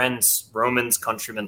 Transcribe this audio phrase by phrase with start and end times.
[0.00, 1.46] friends, Romans, countrymen,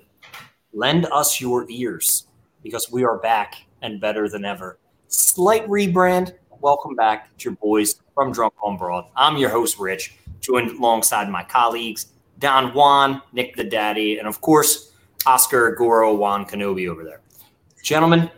[0.75, 2.27] lend us your ears
[2.63, 4.79] because we are back and better than ever.
[5.09, 6.35] Slight rebrand.
[6.61, 9.07] Welcome back to your boys from Drunk on Broad.
[9.17, 14.43] I'm your host, Rich, joined alongside my colleagues, Don Juan, Nick the Daddy, and of
[14.43, 14.93] course,
[15.25, 17.23] Oscar Goro Juan Kenobi over there.
[17.83, 18.31] Gentlemen,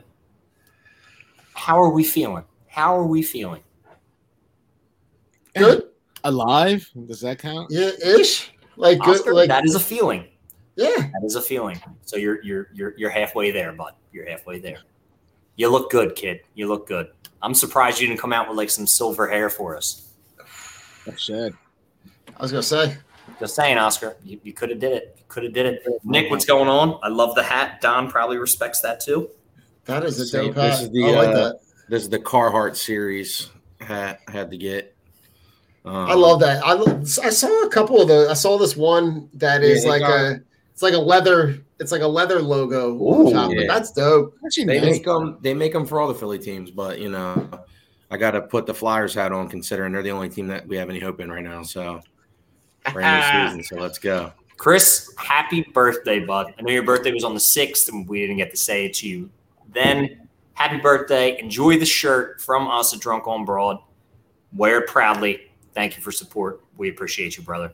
[1.54, 2.44] how are we feeling?
[2.68, 3.64] How are we feeling?
[5.56, 5.88] Good.
[6.22, 6.88] Alive?
[7.06, 7.66] Does that count?
[7.70, 8.53] Yeah, ish.
[8.76, 9.16] Like good.
[9.16, 10.26] Oscar, Like that is a feeling.
[10.76, 10.90] yeah.
[10.96, 11.80] That is a feeling.
[12.02, 13.92] So you're you're you're you're halfway there, bud.
[14.12, 14.78] You're halfway there.
[15.56, 16.40] You look good, kid.
[16.54, 17.08] You look good.
[17.42, 20.08] I'm surprised you didn't come out with like some silver hair for us.
[20.40, 21.54] I should.
[22.36, 22.96] I was gonna say.
[23.40, 24.16] Just saying, Oscar.
[24.24, 25.14] You, you could have did it.
[25.18, 25.82] You could have did it.
[26.04, 26.98] Nick, what's going on?
[27.02, 27.80] I love the hat.
[27.80, 29.30] Don probably respects that too.
[29.86, 30.46] That is a Same.
[30.46, 31.60] dope This is the, I like uh, that.
[31.88, 34.93] This is the Carhartt series hat I had to get.
[35.84, 36.64] Um, I love that.
[36.64, 36.74] I,
[37.26, 38.28] I saw a couple of the.
[38.30, 40.40] I saw this one that is Yeah, like got- a.
[40.72, 41.58] It's like a leather.
[41.78, 42.94] It's like a leather logo.
[42.98, 43.66] on Ooh, the top, but yeah.
[43.68, 44.34] That's dope.
[44.44, 44.90] Actually, They nice.
[44.90, 45.38] make them.
[45.40, 47.48] They make them for all the Philly teams, but you know,
[48.10, 50.76] I got to put the Flyers hat on, considering they're the only team that we
[50.76, 51.62] have any hope in right now.
[51.62, 52.00] So
[52.92, 53.76] brand new season.
[53.76, 54.32] So let's go.
[54.56, 56.54] Chris, happy birthday, bud.
[56.58, 58.94] I know your birthday was on the 6th and we didn't get to say it
[58.94, 59.28] to you.
[59.72, 61.38] Then, happy birthday.
[61.40, 63.78] Enjoy the shirt from us at Drunk on Broad.
[64.52, 65.50] Wear it proudly.
[65.74, 66.62] Thank you for support.
[66.76, 67.72] We appreciate you, brother.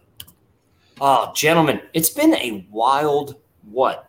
[1.01, 3.37] Oh, gentlemen, it's been a wild,
[3.71, 4.09] what,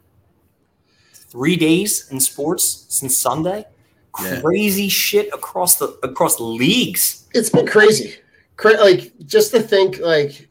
[1.14, 3.66] three days in sports since Sunday?
[4.22, 4.42] Yeah.
[4.42, 7.28] Crazy shit across the across leagues.
[7.34, 8.16] It's been crazy.
[8.58, 10.50] Cra- like just to think, like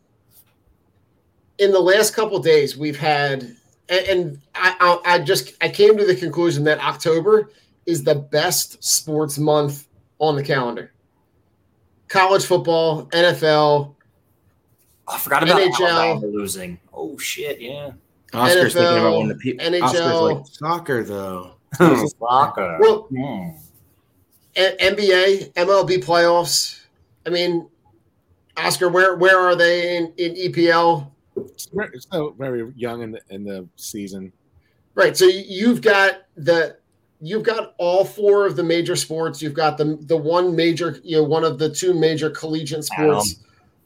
[1.59, 3.55] in the last couple days, we've had,
[3.91, 4.75] and, and I,
[5.05, 7.51] I, I just I came to the conclusion that October
[7.85, 9.87] is the best sports month
[10.19, 10.93] on the calendar.
[12.11, 13.95] College football, NFL,
[15.09, 15.89] Oh, I forgot about NHL.
[15.89, 16.79] Alabama losing.
[16.93, 17.93] Oh shit, yeah.
[18.33, 19.67] Oscar's thinking about NFL, when the people.
[19.67, 19.83] NHL.
[19.83, 21.55] Oscar's like soccer though.
[22.19, 22.79] Soccer.
[22.81, 23.51] Well, Hmm.
[24.57, 26.81] A- NBA, MLB playoffs.
[27.27, 27.69] I mean,
[28.57, 31.09] Oscar, where where are they in, in EPL?
[31.37, 34.33] It's very- it's still very young in the in the season.
[34.95, 35.17] Right.
[35.17, 36.77] So you've got the
[37.21, 39.43] you've got all four of the major sports.
[39.43, 43.37] You've got the the one major, you know, one of the two major collegiate sports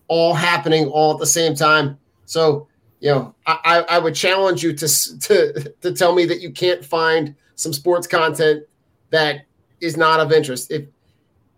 [0.09, 1.99] all happening all at the same time.
[2.27, 2.69] So,
[3.01, 6.51] you know, I, I I would challenge you to to to tell me that you
[6.51, 8.65] can't find some sports content
[9.11, 9.47] that
[9.81, 10.71] is not of interest.
[10.71, 10.85] If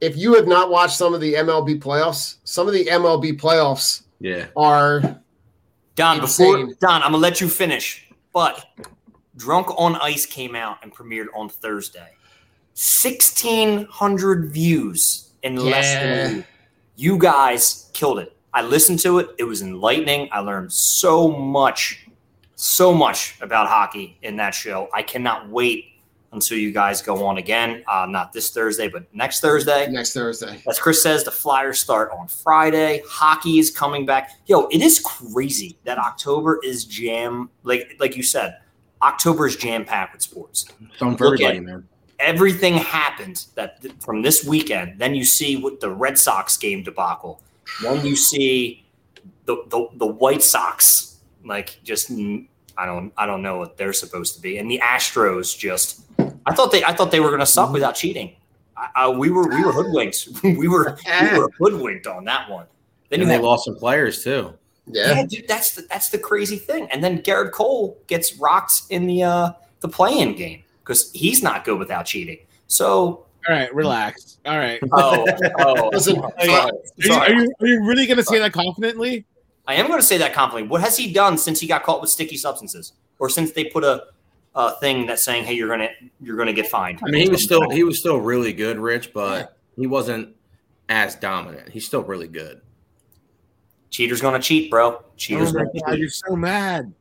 [0.00, 4.02] if you have not watched some of the MLB playoffs, some of the MLB playoffs
[4.20, 4.46] Yeah.
[4.56, 5.20] are
[5.94, 6.76] Don, before Insane.
[6.80, 8.06] Don, I'm gonna let you finish.
[8.34, 8.66] But
[9.36, 12.10] Drunk on Ice came out and premiered on Thursday.
[12.74, 16.46] Sixteen hundred views in less than a week.
[16.96, 18.36] You guys killed it.
[18.54, 19.28] I listened to it.
[19.38, 20.28] It was enlightening.
[20.32, 22.06] I learned so much,
[22.54, 24.88] so much about hockey in that show.
[24.94, 25.92] I cannot wait
[26.32, 27.82] until you guys go on again.
[27.86, 29.88] Uh, not this Thursday, but next Thursday.
[29.90, 30.62] next Thursday.
[30.68, 33.02] As Chris says, the Flyers start on Friday.
[33.06, 34.30] Hockey is coming back.
[34.46, 37.50] Yo, it is crazy that October is jam.
[37.62, 38.58] Like like you said,
[39.02, 40.66] October is jam packed with sports.
[40.98, 41.88] Fun for Look everybody, man.
[42.18, 44.98] Everything happened that from this weekend.
[44.98, 47.42] Then you see what the Red Sox game debacle.
[47.82, 48.86] Then you see
[49.44, 54.34] the the, the White Sox like just I don't I don't know what they're supposed
[54.36, 56.02] to be, and the Astros just.
[56.46, 57.74] I thought they I thought they were going to suck mm-hmm.
[57.74, 58.36] without cheating.
[58.76, 60.28] I, I, we were we were hoodwinked.
[60.42, 62.66] we were we were hoodwinked on that one.
[63.08, 64.54] Then And you they have, lost some players too.
[64.86, 65.14] Yeah.
[65.14, 66.88] yeah, dude, that's the that's the crazy thing.
[66.92, 71.64] And then Gerrit Cole gets rocked in the uh the play-in game because he's not
[71.64, 72.38] good without cheating.
[72.68, 74.38] So All right, relax.
[74.46, 74.80] All right.
[74.92, 75.26] oh
[75.58, 79.24] oh, Listen, sorry, Are you, are you are you really going to say that confidently?
[79.66, 80.68] I am going to say that confidently.
[80.68, 83.82] What has he done since he got caught with sticky substances, or since they put
[83.82, 84.04] a,
[84.54, 87.00] a thing that's saying, "Hey, you're gonna you're gonna get fined"?
[87.04, 90.36] I mean, he was still he was still really good, Rich, but he wasn't
[90.88, 91.68] as dominant.
[91.70, 92.60] He's still really good.
[93.90, 95.02] Cheater's gonna cheat, bro.
[95.16, 95.98] Cheater's Oh gonna God, cheat.
[96.00, 96.92] you're so mad.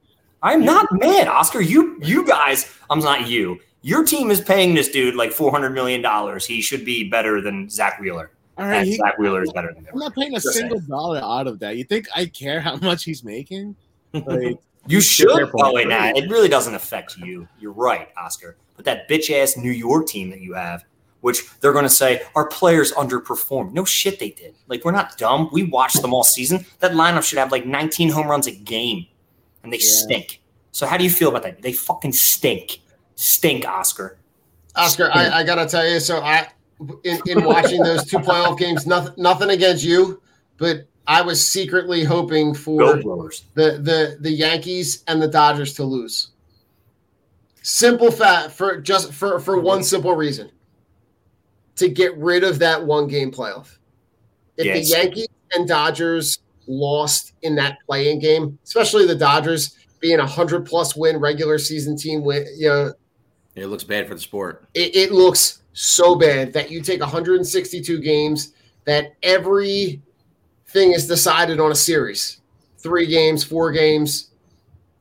[0.43, 1.61] I'm not mad, Oscar.
[1.61, 3.59] You you guys, I'm not you.
[3.81, 6.45] Your team is paying this dude like four hundred million dollars.
[6.45, 8.31] He should be better than Zack Wheeler.
[8.57, 9.89] All right, And he, Zack Wheeler is better than him.
[9.93, 11.75] I'm not paying a Just single dollar out of that.
[11.77, 13.75] You think I care how much he's making?
[14.13, 15.49] Like, You should.
[15.59, 17.47] Oh wait, nah, it really doesn't affect you.
[17.59, 18.55] You're right, Oscar.
[18.75, 20.83] But that bitch ass New York team that you have,
[21.25, 23.73] which they're going to say our players underperformed.
[23.73, 24.53] No shit, they did.
[24.67, 25.49] Like we're not dumb.
[25.51, 26.63] We watched them all season.
[26.81, 29.07] That lineup should have like 19 home runs a game,
[29.63, 30.03] and they Yeah.
[30.03, 30.43] stink.
[30.71, 31.63] So how do you feel about that?
[31.63, 32.79] They fucking stink.
[33.15, 34.19] Stink, Oscar.
[34.75, 36.47] Oscar, I, I gotta tell you, so I
[37.03, 40.21] in, in watching those two playoff games, nothing nothing against you,
[40.57, 42.97] but I was secretly hoping for
[43.55, 46.33] the the the Yankees and the Dodgers to lose.
[47.63, 50.51] Simple fact for just for for one simple reason.
[51.77, 53.77] To get rid of that one game playoff.
[54.57, 54.89] If Yes.
[54.89, 60.65] the Yankees and Dodgers lost in that playing game, especially the Dodgers being a hundred
[60.65, 62.93] plus win regular season team, win, you know,
[63.55, 64.65] It looks bad for the sport.
[64.73, 68.53] it, it looks so bad that you take 162 games
[68.85, 70.01] that every
[70.67, 72.39] thing is decided on a series
[72.77, 74.31] three games four games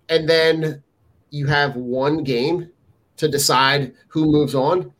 [0.08, 0.82] and then
[1.30, 2.68] you have one game
[3.16, 4.92] to decide who moves on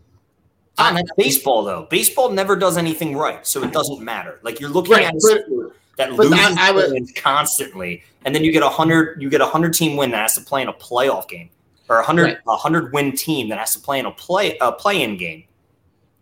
[0.77, 1.87] That's baseball though.
[1.91, 4.41] Baseball never does anything right, so it doesn't matter.
[4.43, 8.51] Like you're looking Right, at but- that loses I- I would- constantly, and then you
[8.51, 10.73] get a hundred you get a hundred team win that has to play in a
[10.73, 11.51] playoff game,
[11.89, 12.39] or a hundred Right.
[12.49, 15.45] a hundred win team that has to play in a play a play in game,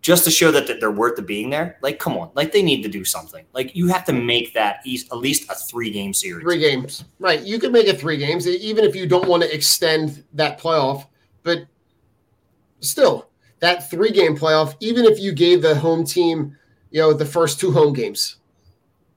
[0.03, 1.79] just to show that, that they're worth the being there.
[1.81, 3.47] Like, come on, like they need to do something.
[3.55, 6.43] Like you have to make that eas- at least a three game series.
[6.45, 9.55] three games right you can make it three games even if you don't want to
[9.55, 11.07] extend that playoff
[11.45, 11.61] but
[12.81, 13.29] still
[13.63, 16.57] that three game playoff even if you gave the home team
[16.91, 18.37] you know the first two home games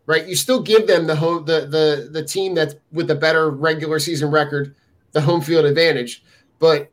[0.05, 3.49] right you still give them the home the the the team that's with the better
[3.49, 4.75] regular season record
[5.13, 6.23] the home field advantage
[6.59, 6.91] but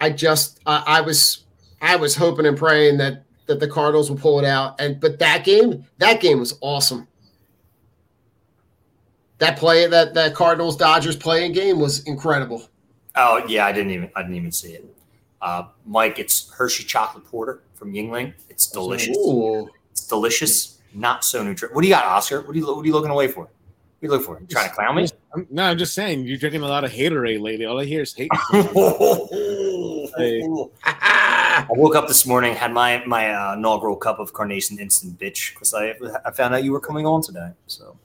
[0.00, 1.44] i just i, I was
[1.82, 5.18] i was hoping and praying that that the cardinals will pull it out and but
[5.18, 7.06] that game that game was awesome
[9.38, 12.68] that play that that Cardinals Dodgers playing game was incredible.
[13.14, 14.94] Oh yeah, I didn't even I didn't even see it.
[15.40, 18.34] Uh, Mike, it's Hershey chocolate porter from Yuengling.
[18.48, 19.16] It's delicious.
[19.16, 19.68] Ooh.
[19.92, 20.78] It's delicious.
[20.94, 21.74] Not so nutritious.
[21.74, 22.40] What do you got, Oscar?
[22.42, 23.42] What are you what are you looking away for?
[23.42, 24.40] What are you looking for?
[24.40, 25.08] You trying to clown me?
[25.34, 27.66] I'm, no, I'm just saying you're drinking a lot of haterade lately.
[27.66, 28.30] All I hear is hate.
[31.60, 35.52] I woke up this morning, had my my uh, inaugural cup of carnation instant bitch
[35.54, 35.94] because I
[36.24, 37.50] I found out you were coming on today.
[37.66, 37.96] So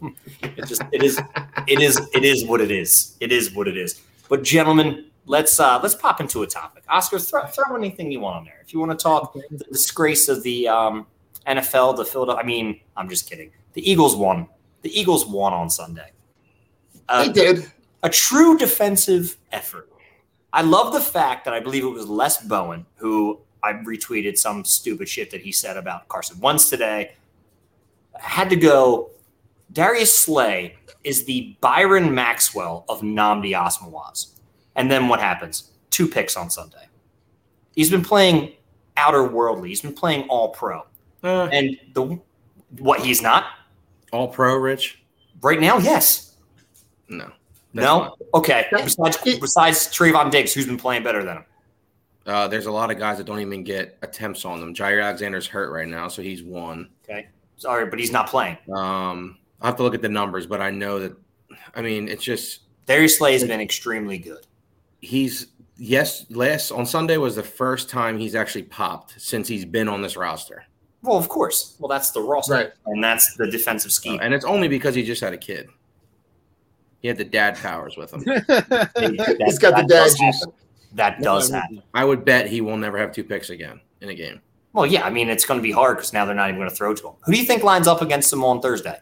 [0.42, 1.22] it just it is
[1.68, 3.16] it is it is what it is.
[3.20, 4.02] It is what it is.
[4.30, 6.84] But gentlemen, let's uh let's pop into a topic.
[6.90, 8.60] Oscar, throw, throw anything you want on there.
[8.62, 11.06] If you want to talk the disgrace of the um,
[11.48, 12.44] NFL, the Philadelphia.
[12.44, 13.52] I mean, I'm just kidding.
[13.74, 14.48] The Eagles won.
[14.82, 16.12] The Eagles won on Sunday.
[17.10, 17.72] Uh, They did.
[18.04, 19.90] a true defensive effort.
[20.52, 24.64] I love the fact that I believe it was Les Bowen who I retweeted some
[24.66, 27.14] stupid shit that he said about Carson Wentz today.
[28.20, 29.10] Had to go.
[29.72, 34.33] Darius Slay is the Byron Maxwell of Nnamdi Asomugha's.
[34.76, 35.72] And then what happens?
[35.90, 36.88] Two picks on Sunday.
[37.76, 38.54] He's been playing
[38.98, 39.70] outer worldly.
[39.70, 40.82] He's been playing all pro.
[41.24, 42.20] Uh, And the
[42.80, 43.46] what he's not
[44.12, 45.00] all pro, Rich?
[45.42, 46.36] right now, yes.
[47.08, 47.26] No.
[47.74, 48.16] That's No?
[48.34, 48.68] Okay.
[48.72, 51.46] Besides it- besides Trevon Diggs, who's been playing better than him?
[52.26, 54.74] Uh, there's a lot of guys that don't even get attempts on them.
[54.74, 56.90] Jaire Alexander's hurt right now, so he's one.
[57.04, 57.28] Okay.
[57.58, 58.58] Sorry, but he's not playing.
[58.74, 61.18] Um, I have to look at the numbers, but I know that.
[61.76, 64.46] I mean, it's just Darius Slay has been extremely good.
[65.04, 65.48] He's
[65.78, 66.26] yes.
[66.30, 70.16] Last on Sunday was the first time he's actually popped since he's been on this
[70.18, 70.66] roster,
[71.02, 71.76] Well, of course.
[71.80, 72.54] Well, that's the roster.
[72.54, 72.72] Right.
[72.86, 74.20] And that's the defensive scheme.
[74.22, 75.70] and it's only because he just had a kid.
[77.02, 78.22] He had the dad powers with him.
[78.24, 80.20] That- He's got the dad juice.
[80.20, 80.54] happen.
[80.94, 81.82] That does happen.
[81.94, 84.42] I would bet he will never have two picks again in a game.
[84.74, 86.70] Well, yeah, I mean, it's going to be hard because now they're not even going
[86.70, 87.14] to throw to him.
[87.26, 88.98] Who do you think lines up against him on Thursday?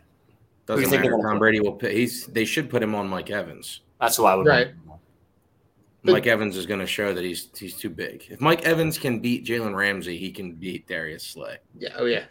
[0.67, 1.29] Who do you Doesn't think they're matter.
[1.29, 1.39] Tom?
[1.39, 1.73] Brady will.
[1.73, 2.25] Put, he's.
[2.27, 3.81] They should put him on Mike Evans.
[3.99, 4.47] That's who I would.
[4.47, 4.71] Right.
[4.87, 4.90] But-
[6.03, 8.25] Mike Evans is going to show that he's he's too big.
[8.29, 11.57] If Mike Evans can beat Jalen Ramsey, he can beat Darius Slay.
[11.77, 11.89] Yeah.
[11.97, 12.23] Oh yeah.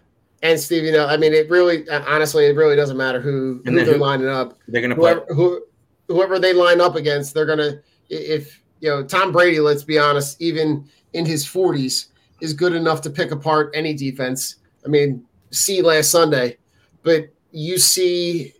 [0.42, 3.60] And Steve, you know, I mean, it really, uh, honestly, it really doesn't matter who,
[3.66, 4.58] And who they're who- lining up.
[4.68, 5.62] They're going to Whoever, who,
[6.08, 7.82] whoever they line up against, they're gonna.
[8.08, 12.08] If you know Tom Brady, let's be honest, even in his forties,
[12.40, 14.56] is good enough to pick apart any defense.
[14.84, 16.56] I mean, see last Sunday,
[17.02, 18.54] but you see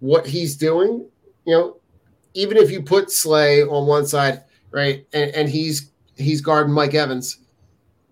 [0.00, 1.06] what he's doing.
[1.46, 1.76] You know,
[2.34, 4.42] even if you put Slay on one side,
[4.72, 7.38] right, and, and he's he's guarding Mike Evans.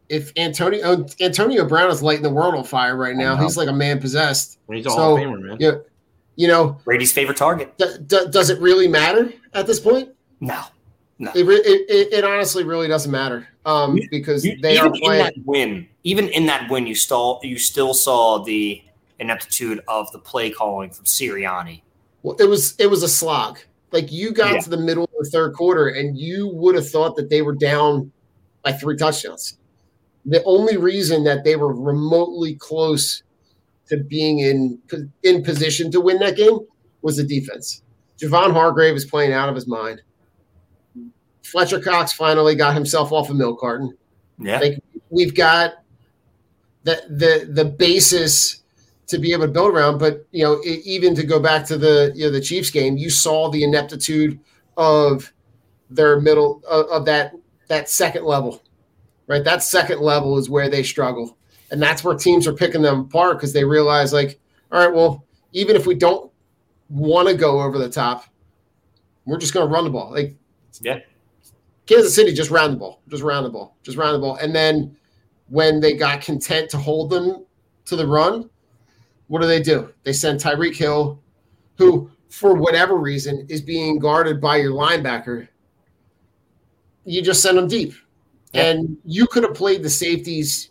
[0.09, 3.73] If Antonio Antonio Brown is lighting the world on fire right now, he's like a
[3.73, 4.59] man possessed.
[4.69, 5.57] he's a So, Hall of Famer, man.
[5.61, 5.73] Yeah,
[6.37, 7.77] you know, Brady's favorite target?
[7.79, 10.09] d- d- does it really matter at this point?
[10.41, 10.63] No.
[11.35, 14.87] It, re- it, it, it honestly really doesn't matter um, You- because You- they even
[15.05, 18.83] are in that win, even in that win, you still you still saw the
[19.21, 21.83] ineptitude of the play calling from Sirianni.
[22.23, 23.59] Well, it was it was a slog.
[23.93, 24.61] Like you got Yeah.
[24.61, 27.55] to the middle of the third quarter, and you would have thought that they were
[27.55, 28.11] down
[28.65, 29.59] by three touchdowns.
[30.25, 33.23] The only reason that they were remotely close
[33.89, 34.79] to being in
[35.23, 36.59] in position to win that game
[37.03, 37.83] was the defense.
[38.19, 40.03] Javon Hargrave is playing out of his mind.
[41.43, 43.97] Fletcher Cox finally got himself off a milk carton.
[44.39, 44.61] Yeah.
[44.61, 45.75] Like we've got
[46.85, 48.63] the the the basis
[49.09, 49.99] to be able to build around.
[49.99, 52.97] But you know, it, even to go back to the you know the Chiefs game,
[52.97, 54.39] you saw the ineptitude
[54.81, 55.31] of
[55.91, 57.35] their middle of, of that
[57.69, 58.63] that second level,
[59.27, 59.45] right?
[59.45, 61.37] That second level is where they struggle,
[61.71, 64.41] and that's where teams are picking them apart because they realize like,
[64.73, 66.33] all right, well, even if we don't
[66.89, 68.25] want to go over the top,
[69.27, 70.11] we're just going to run the ball.
[70.11, 70.35] Like,
[70.81, 71.01] Yeah.
[71.87, 74.55] Kansas City just round the ball, just round the ball, just round the ball, and
[74.55, 74.97] then
[75.49, 77.45] when they got content to hold them
[77.85, 78.49] to the run,
[79.27, 79.93] what do they do?
[80.05, 81.21] They send Tyreek Hill,
[81.77, 85.49] who for whatever reason is being guarded by your linebacker.
[87.05, 87.95] You just send him deep,
[88.53, 88.71] Yeah.
[88.71, 90.71] and you could have played the safeties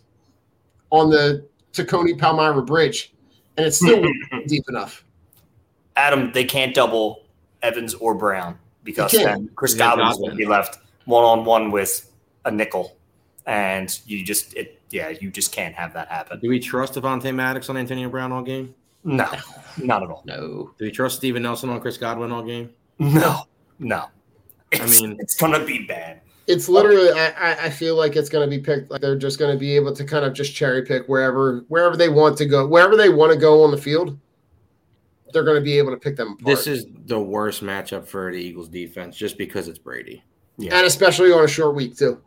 [0.90, 3.12] on the Tacony Palmyra Bridge,
[3.56, 4.02] and it's still
[4.46, 5.04] deep enough.
[5.96, 7.24] Adam, they can't double
[7.62, 10.28] Evans or Brown because then Chris Yeah, Godwin's Godwin.
[10.30, 12.10] going to be left one on one with
[12.46, 12.96] a nickel,
[13.46, 16.40] and you just it yeah you just can't have that happen.
[16.40, 18.74] Do we trust Devontae Maddox on Antonio Brown all game?
[19.04, 19.28] No,
[19.82, 20.22] not at all.
[20.26, 22.70] No, Do we trust Steven Nelson on Chris Godwin all game?
[22.98, 23.44] No,
[23.78, 24.06] no.
[24.72, 26.20] I mean- it's going to be bad.
[26.46, 27.10] it's literally.
[27.10, 28.90] I, I- I feel like it's going to be picked.
[28.90, 31.96] Like they're just going to be able to kind of just cherry pick wherever wherever
[31.96, 34.18] they want to go, wherever they want to go on the field.
[35.32, 36.44] They're going to be able to pick them apart.
[36.44, 40.22] This is the worst matchup for the Eagles defense just because it's Brady.
[40.58, 42.20] and especially on a short week too.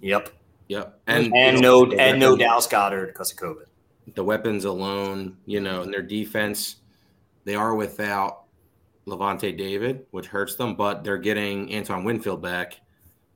[0.00, 0.30] Yep.
[0.68, 0.98] Yep.
[1.06, 3.66] And, And, no the and no Dallas Goedert because of COVID.
[4.14, 6.76] The weapons alone, you know, and their defense,
[7.44, 8.44] they are without
[9.06, 12.80] Lavonte David, which hurts them, but they're getting Antoine Winfield back.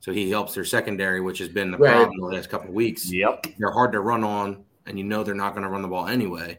[0.00, 1.92] So he helps their secondary, which has been the Right.
[1.92, 3.10] problem the last couple of weeks.
[3.12, 3.46] Yep.
[3.58, 6.06] They're hard to run on, and you know they're not going to run the ball
[6.06, 6.58] anyway.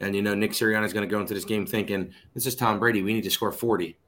[0.00, 2.54] And you know Nick Sirianni is going to go into this game thinking, "This is
[2.54, 3.02] Tom Brady.
[3.02, 3.98] We need to score 40."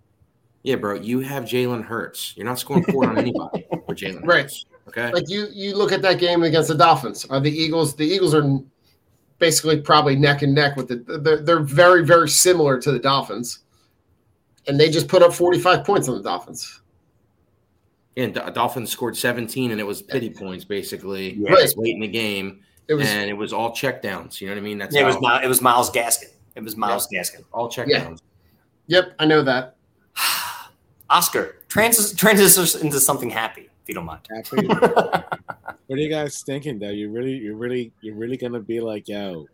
[0.63, 2.35] Yeah, bro, you have Jalen Hurts.
[2.37, 4.43] You're not scoring 40 on anybody with Jalen Right.
[4.43, 4.67] Hurts.
[4.89, 5.11] Okay.
[5.13, 7.25] Like you, you look at that game against the Dolphins.
[7.27, 7.95] Are the Eagles?
[7.97, 8.61] The Eagles are
[9.41, 11.19] basically probably neck and neck with the.
[11.19, 13.61] They're, they're very very similar to the Dolphins,
[14.69, 16.81] and they just put up forty five points on the Dolphins.
[18.17, 21.53] And the Dolphins scored 17, and it was pity points basically Yeah.
[21.53, 21.77] Right.
[21.77, 24.41] late in the game, It was and it was all checkdowns.
[24.41, 24.79] You know what I mean?
[24.79, 26.29] That's It was it was Myles Gaskin.
[26.55, 27.45] It was Myles Gaskin.
[27.53, 28.21] all checkdowns.
[28.89, 29.77] Yep, I know that.
[31.11, 34.27] Oscar trans transitions into something happy if you don't mind.
[35.91, 35.95] Happy?
[35.95, 36.91] what are you guys thinking though?
[36.91, 39.47] You really, you're really, you're really gonna be like, yo,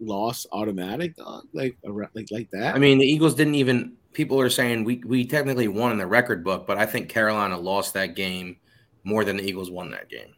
[0.00, 1.44] loss automatic, dog?
[1.52, 2.74] Like, like, like that?
[2.74, 3.94] I mean, the Eagles didn't even.
[4.12, 7.58] People are saying we we technically won in the record book, but I think Carolina
[7.58, 8.56] lost that game
[9.04, 10.34] more than the Eagles won that game.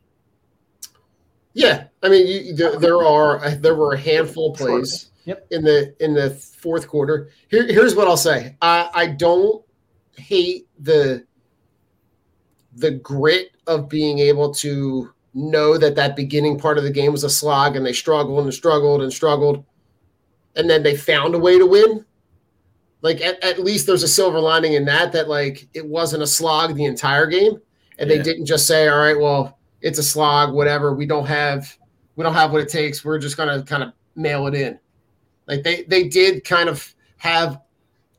[1.53, 5.47] Yeah, I mean, you, there, there are uh, there were a handful of plays Yep.
[5.51, 7.31] in the in the fourth quarter.
[7.51, 8.57] Here, here's what I'll say.
[8.63, 9.63] I, I don't
[10.17, 11.25] hate the
[12.77, 17.25] the grit of being able to know that that beginning part of the game was
[17.25, 19.65] a slog and they struggled and struggled and struggled,
[20.57, 22.05] and then they found a way to win.
[23.03, 26.27] Like at, at least there's a silver lining in that that like it wasn't a
[26.27, 27.61] slog the entire game,
[27.99, 28.17] and Yeah.
[28.17, 30.95] they didn't just say, "All right, well." it's a slog, whatever.
[30.95, 31.77] We don't have
[32.17, 33.05] we don't have what it takes.
[33.05, 34.79] We're just gonna kind of mail it in.
[35.47, 37.61] Like they they did kind of have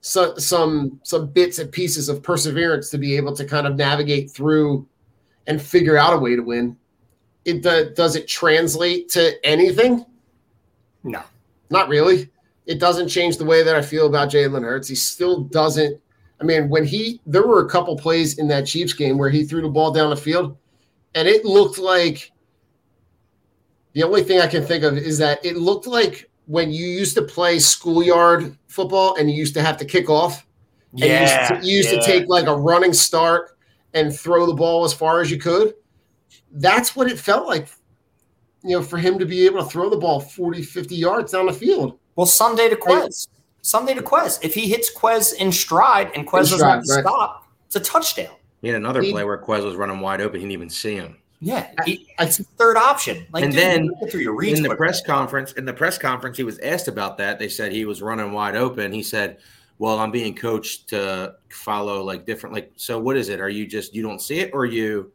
[0.01, 4.31] some some some bits and pieces of perseverance to be able to kind of navigate
[4.31, 4.87] through
[5.47, 6.75] and figure out a way to win.
[7.45, 10.05] It do- does it translate to anything?
[11.03, 11.23] No.
[11.69, 12.29] Not really.
[12.65, 14.87] It doesn't change the way that I feel about Jalen Hurts.
[14.87, 15.99] He still doesn't.
[16.39, 19.43] I mean, when he there were a couple plays in that Chiefs game where he
[19.43, 20.57] threw the ball down the field,
[21.13, 22.31] and it looked like
[23.93, 27.15] the only thing I can think of is that it looked like when you used
[27.15, 30.45] to play schoolyard football and you used to have to kick off.
[30.91, 31.47] And you used Yeah.
[31.47, 31.99] to, you used yeah.
[31.99, 33.57] to take like a running start
[33.93, 35.73] and throw the ball as far as you could.
[36.53, 37.67] That's what it felt like,
[38.63, 41.45] you know, for him to be able to throw the ball 40, 50 yards down
[41.45, 41.97] the field.
[42.15, 43.27] Well, Sunday to Quez.
[43.61, 44.39] Sunday to Quez.
[44.43, 47.05] If he hits Quez in stride and Quez In doesn't stride, right.
[47.05, 48.35] stop, it's a touchdown.
[48.61, 50.39] He had another He- play where Quez was running wide open.
[50.39, 51.17] He didn't even see him.
[51.43, 53.25] Yeah, it's a third option.
[53.33, 56.37] Like, And dude, then through your reads in the press conference, in the press conference,
[56.37, 57.39] he was asked about that.
[57.39, 58.91] They said he was running wide open.
[58.91, 59.39] He said,
[59.79, 62.53] "Well, I'm being coached to follow like different.
[62.53, 63.39] Like, so what is it?
[63.41, 65.11] Are you just you don't see it, or are you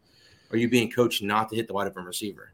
[0.51, 2.53] are you being coached not to hit the wide open receiver?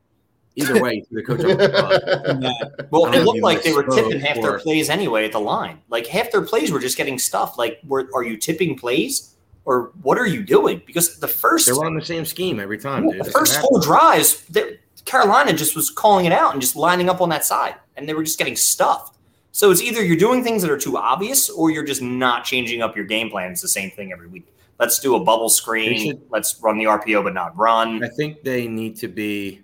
[0.55, 1.41] Either way, the coach.
[1.41, 2.31] off the ball.
[2.31, 5.41] And that- Well, it looked like they were tipping half their plays anyway at the
[5.41, 5.79] line.
[5.89, 7.57] Like half their plays were just getting stuffed.
[7.57, 9.32] Like, were, are you tipping plays
[9.65, 10.83] or what are you doing?
[10.87, 13.21] Because the first They're on the same scheme every time, dude.
[13.21, 17.09] the That's first whole drives, they, Carolina just was calling it out and just lining
[17.09, 19.19] up on that side, and they were just getting stuffed.
[19.53, 22.81] So it's either you're doing things that are too obvious, or you're just not changing
[22.83, 23.53] up your game plan.
[23.53, 24.47] It's the same thing every week.
[24.81, 26.07] Let's do a bubble screen.
[26.13, 28.03] should- Let's run the RPO but not run.
[28.03, 29.61] I think they need to be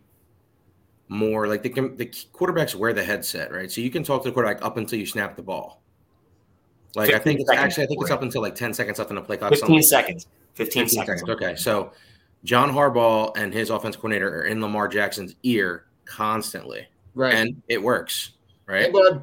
[1.09, 3.71] more like the the quarterbacks wear the headset, right?
[3.73, 5.83] So you can talk to the quarterback up until you snap the ball.
[6.95, 9.17] Like I think it's actually I think it's up until like 10 seconds left in
[9.17, 9.51] the play clock.
[9.51, 10.27] 15 seconds.
[10.55, 11.21] 15, 15 seconds.
[11.21, 11.31] seconds.
[11.31, 11.57] Okay.
[11.57, 11.93] So
[12.45, 16.87] John Harbaugh and his offense coordinator are in Lamar Jackson's ear constantly.
[17.15, 17.35] Right.
[17.35, 18.33] And it works.
[18.67, 18.93] Right.
[18.93, 19.21] Hey,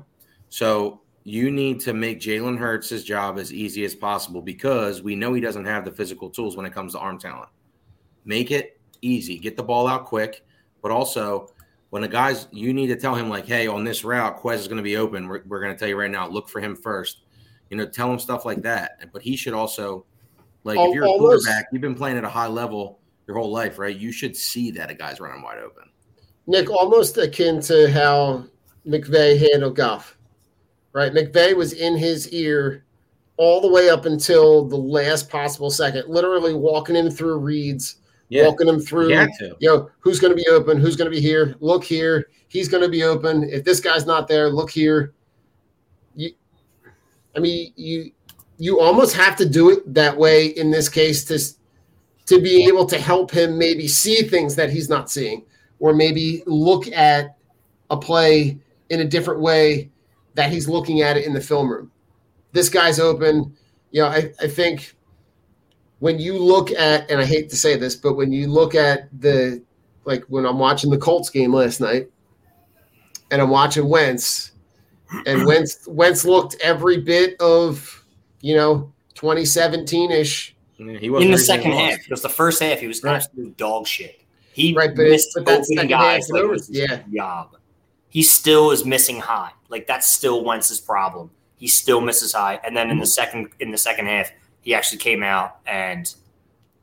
[0.50, 5.34] so you need to make Jalen Hurts' job as easy as possible because we know
[5.34, 7.50] he doesn't have the physical tools when it comes to arm talent.
[8.26, 9.38] Make it easy.
[9.38, 10.46] Get the ball out quick,
[10.82, 11.50] but also
[11.90, 14.68] when the guys, you need to tell him like, hey, on this route, Quez is
[14.68, 15.28] going to be open.
[15.28, 17.22] We're, we're going to tell you right now, look for him first.
[17.70, 19.12] You know, tell him stuff like that.
[19.12, 20.06] But he should also,
[20.64, 23.80] like, if you're a quarterback, you've been playing at a high level your whole life,
[23.80, 23.96] right?
[23.96, 25.90] You should see that a guy's running wide open.
[26.48, 28.46] Nick, almost akin to how
[28.88, 30.18] McVay handled Goff,
[30.94, 31.12] right?
[31.12, 32.86] McVay was in his ear
[33.38, 37.98] all the way up until the last possible second, literally walking him through reads,
[38.30, 38.46] yeah.
[38.46, 41.56] walking him through, you know, who's going to be open, who's going to be here,
[41.60, 43.44] look here, he's going to be open.
[43.44, 45.15] If this guy's not there, look here.
[47.36, 48.12] I mean, you
[48.58, 51.40] you almost have to do it that way in this case to
[52.28, 55.46] to be able to help him maybe see things that he's not seeing
[55.80, 57.38] or maybe look at
[57.90, 58.58] a play
[58.90, 59.92] in a different way
[60.34, 61.92] that he's looking at it in the film room.
[62.52, 63.56] This guy's open.
[63.92, 64.96] You know, I, I think
[66.00, 69.10] when you look at, and I hate to say this, but when you look at
[69.20, 69.62] the,
[70.06, 72.10] like when I'm watching the Colts game last night
[73.32, 74.52] and I'm watching Wentz,
[75.26, 78.04] and Wentz, Wentz looked every bit of,
[78.42, 80.56] you know, 2017 ish.
[80.78, 83.16] Yeah, he was in the second half because the first half he was right.
[83.16, 84.22] absolute dog shit.
[84.52, 86.30] He right, but, missed but that's open guys.
[86.30, 87.56] Like, yeah, job.
[88.10, 89.52] He still is missing high.
[89.70, 91.32] Like that's still Wentz's problem.
[91.58, 94.32] He still misses high, and then in the second in the second half,
[94.62, 96.14] he actually came out and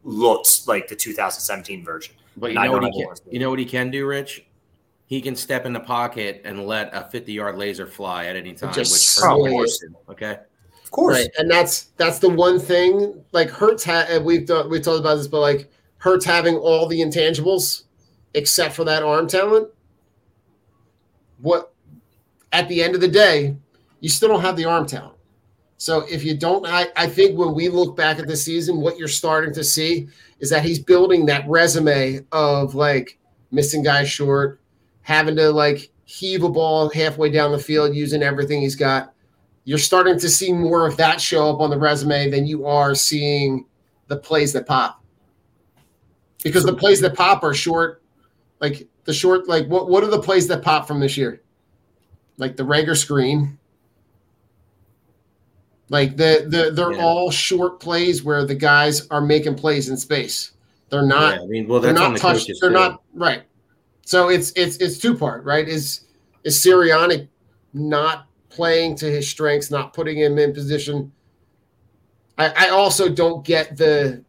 [0.04, 2.14] looked like the 2017 version.
[2.36, 4.44] But you know what he can, you know what he can do, Rich?
[5.06, 8.54] He can step in the pocket and let a 50 yard laser fly at any
[8.54, 9.84] time, Just which hurts.
[10.08, 10.38] Okay.
[10.84, 11.16] Of course.
[11.16, 11.30] Right.
[11.38, 15.26] And that's that's the one thing like Hurts had we've done we've talked about this,
[15.26, 17.84] but like Hurts having all the intangibles
[18.34, 19.68] except for that arm talent.
[21.40, 21.72] What
[22.52, 23.56] at the end of the day,
[24.00, 25.16] you still don't have the arm talent.
[25.82, 28.98] So if you don't, I, I think when we look back at the season, what
[28.98, 30.06] you're starting to see
[30.38, 33.18] is that he's building that resume of like
[33.50, 34.60] missing guys short,
[35.02, 39.12] having to like heave a ball halfway down the field using everything he's got.
[39.64, 42.94] You're starting to see more of that show up on the resume than you are
[42.94, 43.66] seeing
[44.08, 45.02] the plays that pop
[46.42, 48.02] because the plays that pop are short,
[48.60, 51.42] like the short, like what what are the plays that pop from this year?
[52.36, 53.58] Like the Rager screen.
[55.88, 57.02] Like the the they're yeah.
[57.02, 60.52] all short plays where the guys are making plays in space.
[60.88, 61.36] They're not.
[61.36, 62.50] Yeah, I mean, well, they're not the touched.
[62.60, 62.74] They're too.
[62.74, 63.42] not right.
[64.04, 65.68] So it's it's it's two part, right?
[65.68, 66.06] Is
[66.44, 67.28] is Sirianni
[67.72, 71.12] not playing to his strengths, not putting him in position?
[72.38, 74.24] I, I also don't get the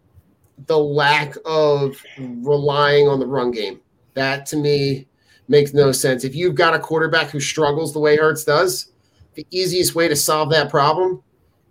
[0.67, 3.81] the lack of relying on the run game.
[4.13, 5.07] That to me
[5.47, 6.23] makes no sense.
[6.23, 8.91] If you've got a quarterback who struggles the way Hurts does,
[9.33, 11.23] the easiest way to solve that problem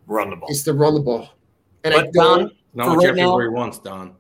[0.07, 1.29] run the ball is to run the ball.
[1.85, 4.17] And but I Don, not right now, where he wants, Don.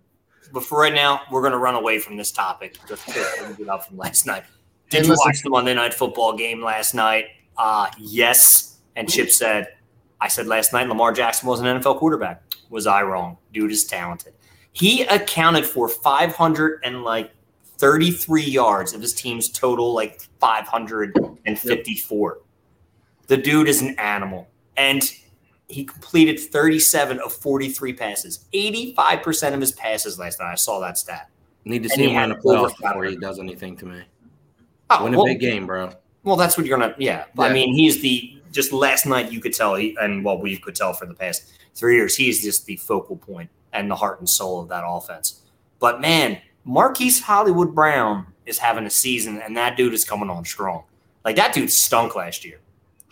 [0.52, 3.86] But for right now, we're going to run away from this topic just get up
[3.86, 4.44] from last night.
[4.90, 7.26] Did you watch the Monday Night Football game last night?
[7.56, 8.78] Uh, yes.
[8.96, 9.68] And Chip said,
[10.20, 12.42] I said last night Lamar Jackson was an NFL quarterback.
[12.68, 13.38] Was I wrong?
[13.52, 14.34] Dude is talented.
[14.72, 17.30] He accounted for 500 and like
[17.78, 22.30] 33 yards of his team's total, like 554.
[22.30, 22.46] Yep.
[23.26, 24.48] The dude is an animal.
[24.76, 25.10] And
[25.72, 30.52] he completed 37 of 43 passes, 85% of his passes last night.
[30.52, 31.30] I saw that stat.
[31.64, 34.02] Need to see him win a playoff before he does anything to me.
[34.90, 35.92] Oh, win a well, big game, bro.
[36.24, 36.94] Well, that's what you're gonna.
[36.98, 37.24] Yeah.
[37.36, 37.44] yeah.
[37.44, 40.74] I mean, he's the just last night you could tell, he, and what we could
[40.74, 44.28] tell for the past three years, he's just the focal point and the heart and
[44.28, 45.42] soul of that offense.
[45.78, 50.44] But man, Marquise Hollywood Brown is having a season, and that dude is coming on
[50.44, 50.84] strong.
[51.24, 52.60] Like that dude stunk last year.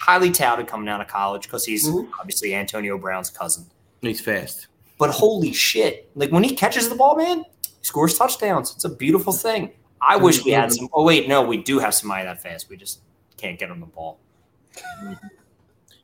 [0.01, 2.11] Highly touted coming out of college because he's mm-hmm.
[2.19, 3.67] obviously Antonio Brown's cousin.
[4.01, 4.69] He's fast.
[4.99, 6.11] But holy shit.
[6.15, 8.75] Like when he catches the ball, man, he scores touchdowns.
[8.75, 9.73] It's a beautiful thing.
[10.01, 10.89] I wish we had some.
[10.93, 12.71] Oh, wait, no, we do have somebody that fast.
[12.71, 13.01] We just
[13.37, 14.19] can't get on the ball.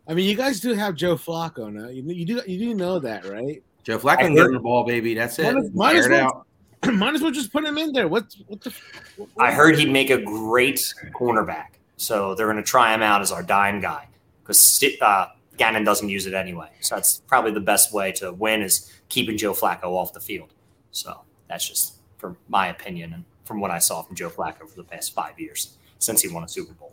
[0.09, 1.89] I mean, you guys do have Joe Flacco now.
[1.89, 3.63] You, you do you do know that, right?
[3.83, 5.15] Joe Flacco can get the ball, baby.
[5.15, 5.55] That's it.
[5.55, 6.47] Might, might as, well,
[6.93, 8.09] might as well just put him in there.
[8.09, 8.35] What?
[8.47, 8.75] What the?
[9.17, 13.23] What, I heard he'd make a great cornerback, so they're going to try him out
[13.23, 14.09] as our dime guy
[14.43, 16.69] because uh, Gannon doesn't use it anyway.
[16.81, 20.53] So that's probably the best way to win is keeping Joe Flacco off the field.
[20.91, 24.77] So that's just from my opinion and from what I saw from Joe Flacco for
[24.77, 26.93] the past five years since he won a Super Bowl.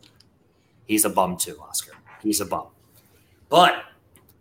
[0.85, 1.93] He's a bum too, Oscar.
[2.21, 2.67] He's a bum.
[3.49, 3.83] But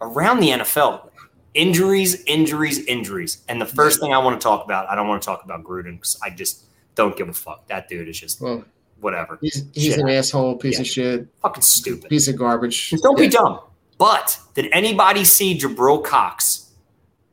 [0.01, 1.11] around the NFL,
[1.55, 3.43] injuries, injuries, injuries.
[3.49, 5.65] And the first thing I want to talk about, I don't want to talk about
[5.65, 7.67] Gruden because I just don't give a fuck.
[7.69, 8.65] That dude is just Well,
[9.03, 9.39] whatever.
[9.43, 10.81] he's he's an asshole, piece Yeah.
[10.81, 12.09] of shit, Fucking stupid.
[12.09, 12.89] piece of garbage.
[12.91, 13.61] Just don't be dumb.
[13.99, 16.71] But did anybody see Jabril Cox?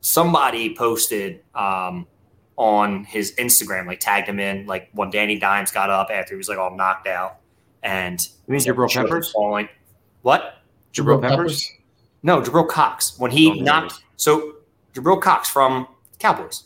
[0.02, 2.06] Somebody posted um,
[2.58, 6.38] on his Instagram, like tagged him in, like when Danny Dimes got up after he
[6.38, 7.38] was like all knocked out,
[7.84, 9.32] and You mean Jabril Peppers?
[9.32, 9.68] falling.
[10.22, 10.56] What?
[10.94, 11.72] Jabril Peppers?
[12.24, 13.18] No, Jabril Cox.
[13.20, 14.56] When he Don't know knocked, so
[14.94, 15.88] Jabril Cox from
[16.20, 16.64] Cowboys.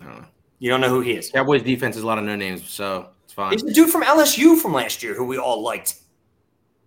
[0.00, 0.26] I don't know.
[0.58, 1.30] You don't know who he is.
[1.30, 3.52] Cowboys defense is a lot of no names, so it's fine.
[3.52, 5.96] He's the dude from LSU from last year who we all liked.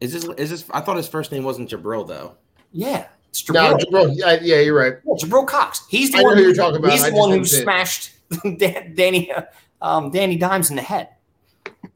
[0.02, 0.66] Is this is this?
[0.72, 2.36] I thought his first name wasn't Jabril though.
[2.72, 3.54] Yeah, it's Jabril.
[3.54, 4.10] No, Jabril.
[4.10, 4.94] Jabril, yeah, yeah, you're right.
[5.06, 5.86] Yeah, Jabril Cox.
[5.90, 6.92] He's the I one who you're talking about.
[6.92, 7.64] He's the one who didn't see it.
[7.64, 8.12] smashed
[8.96, 9.32] Danny
[9.82, 11.10] um, Danny Dimes in the head.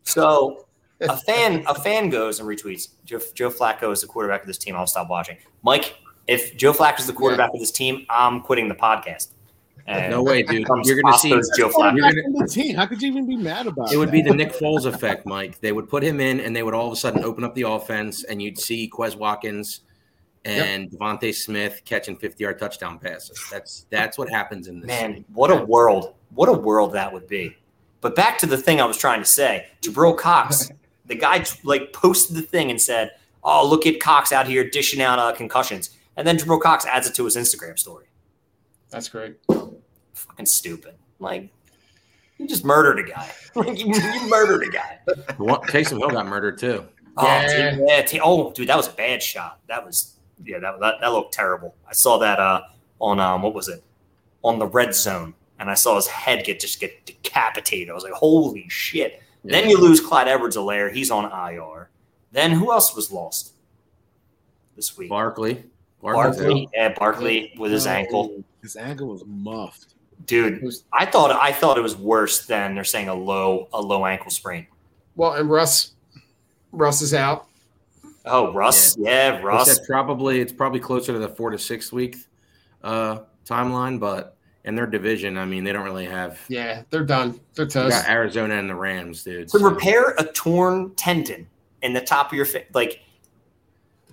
[0.03, 0.65] So
[0.99, 4.57] a fan a fan goes and retweets Joe, Joe Flacco is the quarterback of this
[4.57, 4.75] team.
[4.75, 5.37] I'll stop watching.
[5.63, 5.95] Mike,
[6.27, 9.29] if Joe Flacco is the quarterback of this team, I'm quitting the podcast.
[9.85, 10.65] And No way, dude.
[10.83, 11.29] You're gonna see.
[11.57, 11.97] Joe Flacco.
[11.97, 12.75] You're gonna, the team.
[12.75, 15.25] How could you even be mad about it It would be the Nick Foles effect,
[15.25, 15.59] Mike.
[15.59, 17.63] They would put him in, and they would all of a sudden open up the
[17.63, 19.81] offense, and you'd see Quez Watkins
[20.45, 23.39] and DeVonta Smith catching 50 yard touchdown passes.
[23.51, 24.87] That's that's what happens in this.
[24.87, 26.13] Man, what a world!
[26.33, 27.55] What a world that would be.
[28.01, 29.67] But back to the thing I was trying to say.
[29.81, 30.71] Jabril Cox,
[31.05, 33.11] the guy like posted the thing and said,
[33.43, 37.07] "Oh, look at Cox out here dishing out uh, concussions," and then Jabril Cox adds
[37.07, 38.05] it to his Instagram story.
[38.93, 39.37] That's great.
[40.13, 40.95] Fucking stupid.
[41.19, 41.49] Like,
[42.37, 43.29] you just murdered a guy.
[43.55, 44.99] Like, you, you murdered a guy.
[45.05, 46.85] The one- Taysom Hill got murdered too.
[47.17, 47.69] Oh, Yeah.
[47.75, 49.59] dude, yeah, t- oh, dude, that was a bad shot.
[49.67, 51.75] That was, yeah, that, that that looked terrible.
[51.87, 52.61] I saw that uh
[52.99, 53.83] on um what was it
[54.43, 57.91] on the red zone, and I saw his head get just get decapitated.
[57.91, 59.21] I was like, holy shit.
[59.43, 60.91] Then you lose Clyde Edwards-Helaire.
[60.91, 61.89] He's on IR.
[62.31, 63.53] Then who else was lost
[64.75, 65.09] this week?
[65.09, 65.63] Barkley.
[66.01, 66.69] Barkley's Barkley.
[66.73, 68.43] Yeah, Barkley with his ankle.
[68.63, 69.93] His ankle was muffed.
[70.25, 73.81] Dude, Who's- I thought I thought it was worse than they're saying a low a
[73.81, 74.65] low ankle sprain.
[75.15, 75.91] Well, and Russ,
[76.71, 77.47] Russ is out.
[78.25, 78.95] Oh, Russ.
[78.97, 79.75] Yeah, They Russ.
[79.75, 82.15] said probably it's probably closer to the four to six week
[82.83, 86.39] uh, timeline, but in their division, I mean, they don't really have.
[86.47, 87.37] Yeah, they're done.
[87.55, 88.01] They're They toast.
[88.03, 89.49] got Arizona and the Rams, dude.
[89.49, 91.47] to so- repair a torn tendon
[91.81, 93.01] in the top of your face, like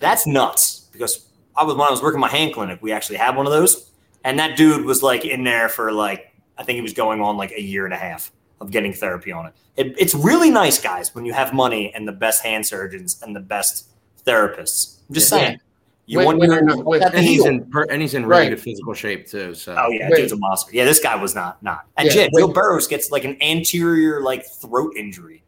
[0.00, 0.88] that's nuts.
[0.92, 3.52] Because I was when I was working my hand clinic, we actually had one of
[3.52, 3.89] those,
[4.24, 7.36] and that dude was like in there for like I think he was going on
[7.36, 9.54] like a year and a half of getting therapy on it.
[9.76, 13.34] it it's really nice, guys, when you have money and the best hand surgeons and
[13.34, 13.88] the best
[14.26, 14.98] therapists.
[15.08, 15.38] I'm just Yeah.
[15.38, 15.60] saying,
[16.04, 16.98] you want wait, your, no, no, wait.
[17.00, 18.48] to and he's in per, and he's in really Right.
[18.50, 19.54] good physical shape too.
[19.54, 20.16] So Oh yeah, Wait.
[20.16, 20.72] dude's a monster.
[20.74, 21.86] Yeah, this guy was not not.
[21.96, 22.48] And Yeah, yeah, Joe.
[22.48, 25.42] Burrows gets like an anterior like throat injury.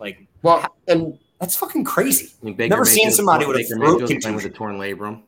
[0.00, 2.32] Like Well, and that's fucking crazy.
[2.42, 5.22] Never seen somebody with a throat playing with a torn labrum.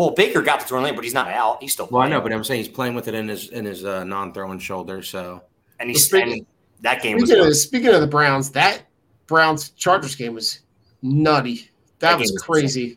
[0.00, 1.62] Well, Baker got the torn labrum, but he's not out.
[1.62, 3.66] He's still Well, I know, but I'm saying he's playing with it in his in
[3.66, 5.02] his uh, non-throwing shoulder.
[5.02, 5.42] So
[5.78, 6.46] and he's Speaking- and
[6.80, 8.84] that game was speaking of, speaking of the Browns, that
[9.26, 10.60] Browns Chargers game was
[11.02, 11.70] nutty.
[11.98, 12.96] That, That was was crazy.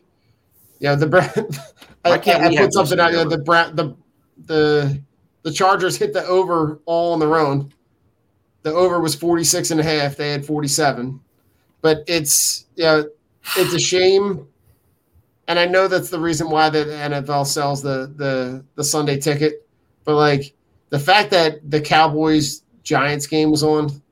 [0.78, 1.28] Yeah, the Brown.
[2.06, 3.12] I, Why can't I, I put something out.
[3.12, 3.94] this Yeah, the Brown the
[4.46, 5.02] the
[5.42, 7.70] the Chargers hit the over all on their own.
[8.62, 10.16] The over was 46 and a half.
[10.16, 11.20] They had 47.
[11.82, 13.02] But it's yeah,
[13.58, 14.48] it's a shame.
[15.46, 19.66] And I know that's the reason why the NFL sells the the the Sunday ticket.
[20.04, 20.54] But like
[20.90, 24.02] the fact that the Cowboys Giants game was on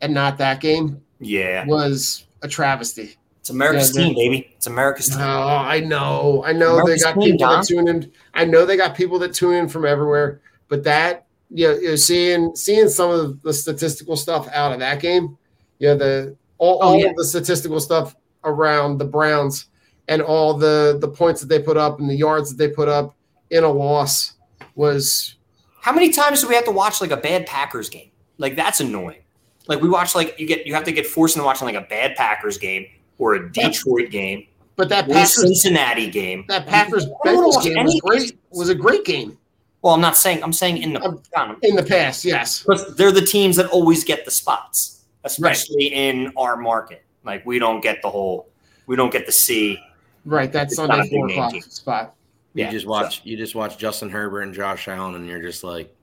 [0.00, 1.66] and not that game yeah.
[1.66, 3.16] was a travesty.
[3.40, 4.50] It's America's Yeah, team, baby.
[4.56, 5.20] It's America's team.
[5.20, 5.22] Oh.
[5.22, 6.42] I know.
[6.44, 7.60] I know they got team, people Don.
[7.60, 8.12] that tune in.
[8.34, 11.88] I know they got people that tune in from everywhere, but that you know, you
[11.90, 15.38] know, seeing seeing some of the statistical stuff out of that game,
[15.78, 17.06] you know, the all, Oh, all yeah.
[17.06, 19.66] of the statistical stuff around the Browns
[20.08, 22.88] and all the the points that they put up and the yards that they put
[22.88, 23.14] up
[23.50, 24.34] in a loss
[24.74, 25.36] was
[25.80, 28.10] How many times do we have to watch like a bad Packers game?
[28.38, 29.22] Like that's annoying.
[29.68, 31.86] Like we watch like you get you have to get forced into watching like a
[31.88, 32.86] bad Packers game
[33.18, 36.44] or a Detroit game but that Packers Cincinnati game.
[36.48, 39.36] that Packers I don't wanna Bengals game was great was a great game
[39.82, 41.02] Well, I'm not saying I'm saying in the
[41.34, 42.62] Um, in the past, yes.
[42.62, 47.04] Because they're the teams that always get the spots, especially in our market.
[47.24, 48.48] Like we don't get the whole,
[48.86, 49.78] we don't get to see.
[50.26, 51.62] Right, that It's Sunday four o'clock team.
[51.62, 52.14] spot.
[52.54, 55.62] you Yeah, just watch you just watch Justin Herbert and Josh Allen, and you're just
[55.64, 55.94] like,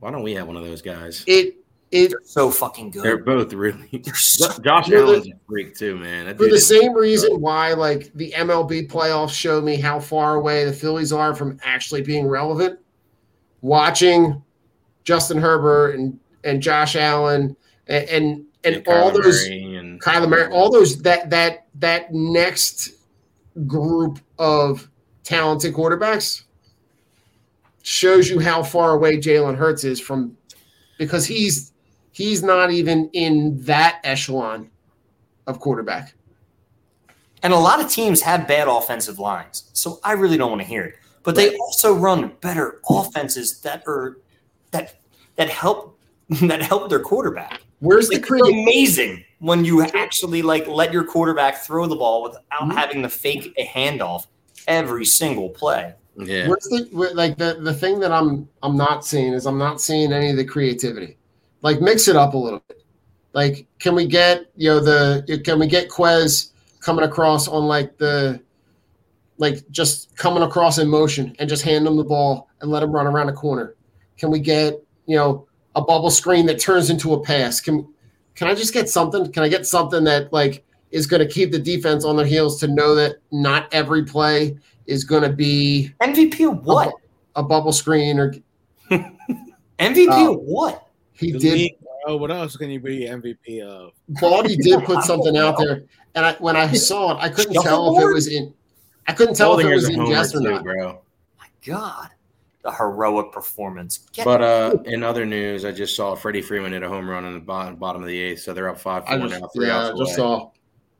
[0.00, 1.24] why don't we have one of those guys?
[1.26, 1.56] It
[1.90, 3.02] it They're so fucking good.
[3.04, 3.88] They're both really.
[4.04, 6.26] They're so- Josh They're the- Allen's a freak too, man.
[6.26, 10.64] That for the same reason why like the MLB playoffs show me how far away
[10.64, 12.78] the Phillies are from actually being relevant.
[13.60, 14.42] Watching
[15.04, 17.56] Justin Herbert and and Josh Allen
[17.86, 21.66] and and, and Yeah, all Kyler those Murray and Kyler Murray, all those that that
[21.76, 22.90] that next
[23.66, 24.88] group of
[25.24, 26.44] talented quarterbacks
[27.82, 30.36] shows you how far away Jalen Hurts is from
[30.98, 31.72] because he's
[32.12, 34.70] he's not even in that echelon
[35.46, 36.14] of quarterback.
[37.42, 40.68] And a lot of teams have bad offensive lines, so I really don't want to
[40.68, 40.94] hear it.
[41.24, 44.18] But they also run better offenses that are
[44.70, 45.00] that
[45.36, 45.98] that help
[46.42, 47.62] that help their quarterback.
[47.82, 52.42] Where's the It's amazing when you actually like let your quarterback throw the ball without
[52.52, 52.74] Mhm.
[52.74, 54.26] having to fake a handoff
[54.68, 55.92] every single play.
[56.16, 56.46] yeah.
[56.46, 60.12] Where's the like the the thing that I'm I'm not seeing is I'm not seeing
[60.12, 61.16] any of the creativity.
[61.62, 62.84] Like mix it up a little bit.
[63.32, 67.96] Like can we get you know the can we get Quez coming across on like
[67.98, 68.40] the
[69.38, 72.92] like just coming across in motion and just hand him the ball and let him
[72.92, 73.74] run around the corner?
[74.18, 74.74] Can we get
[75.06, 77.60] you know a bubble screen that turns into a pass?
[77.60, 77.86] Can
[78.34, 79.30] can I just get something?
[79.32, 82.60] Can I get something that like is going to keep the defense on their heels
[82.60, 84.56] to know that not every play
[84.86, 86.92] is going to be MVP what?
[87.36, 88.34] a bubble screen or
[89.78, 90.88] MVP Uh, what?
[91.14, 93.92] he The did league, bro, what else can you be MVP of?
[94.20, 95.82] Baldy did put something out there
[96.14, 98.52] and I when I saw it I couldn't tell if it was in
[99.08, 100.62] I couldn't tell if it was in homer jest or too, not.
[100.64, 101.00] bro.
[101.38, 102.10] My God,
[102.62, 103.98] the heroic performance.
[104.12, 107.24] Get But uh, in other news, I just saw Freddie Freeman hit a home run
[107.24, 109.66] in the bottom, bottom of the eighth, so they're up five four just, now, three
[109.66, 110.50] yeah, I just saw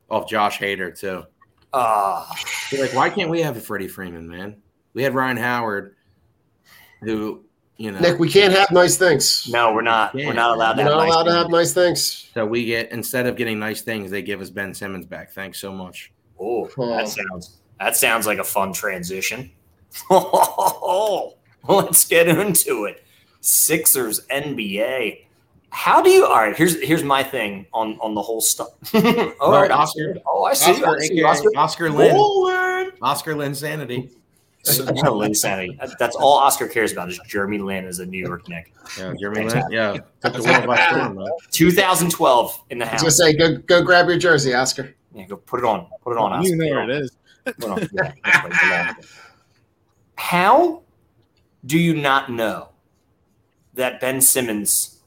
[0.09, 1.23] Off Josh Hader too.
[1.73, 2.25] uh,
[2.77, 4.57] like, why can't we have a Freddie Freeman, man?
[4.93, 5.95] We had Ryan Howard,
[7.01, 7.43] who
[7.77, 9.47] you know, Nick, we can't have nice things.
[9.49, 10.13] no, we're not.
[10.13, 10.27] Yeah.
[10.27, 11.41] We're not allowed to We're have not nice allowed to things.
[11.41, 12.29] have nice things.
[12.33, 15.31] so we get instead of getting nice things, they give us Ben Simmons back.
[15.31, 16.11] Thanks so much.
[16.39, 16.89] Oh, Oh.
[16.97, 19.49] that sounds that sounds like a fun transition.
[21.67, 23.03] Let's get into it.
[23.41, 25.25] Sixers NBA.
[25.69, 26.25] How do you?
[26.25, 28.69] All right, here's here's my thing on on the whole stuff.
[28.93, 29.01] all
[29.39, 30.15] All right, right, Oscar.
[30.25, 30.71] Oh, I see.
[30.71, 31.49] Oscar, I see Oscar.
[31.57, 32.13] Oscar Lynn.
[32.13, 32.91] Bowling.
[33.01, 34.11] Oscar Linsanity.
[34.65, 35.97] Linsanity.
[35.97, 38.71] That's all Oscar cares about is Jeremy Lin as a New York Knick.
[38.97, 39.63] Yeah, Jeremy Lin.
[39.71, 41.27] Yeah, took the world by storm, man.
[41.51, 44.93] 2012 in the I was gonna say, go go grab your jersey, Oscar.
[45.13, 45.87] Yeah, go put it on.
[46.03, 46.49] Put it on, Oscar.
[46.49, 47.11] You know where it is.
[47.45, 47.79] Put it on.
[47.79, 47.87] Yeah,
[48.23, 48.95] that's right, put it on.
[50.17, 50.82] How
[51.65, 52.69] do you not know
[53.73, 54.99] that Ben Simmons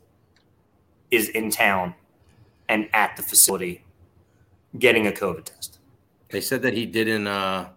[1.11, 1.95] is in town
[2.69, 3.85] and at the facility
[4.79, 5.79] getting a COVID test?
[6.31, 7.27] They said that he didn't.
[7.27, 7.69] uh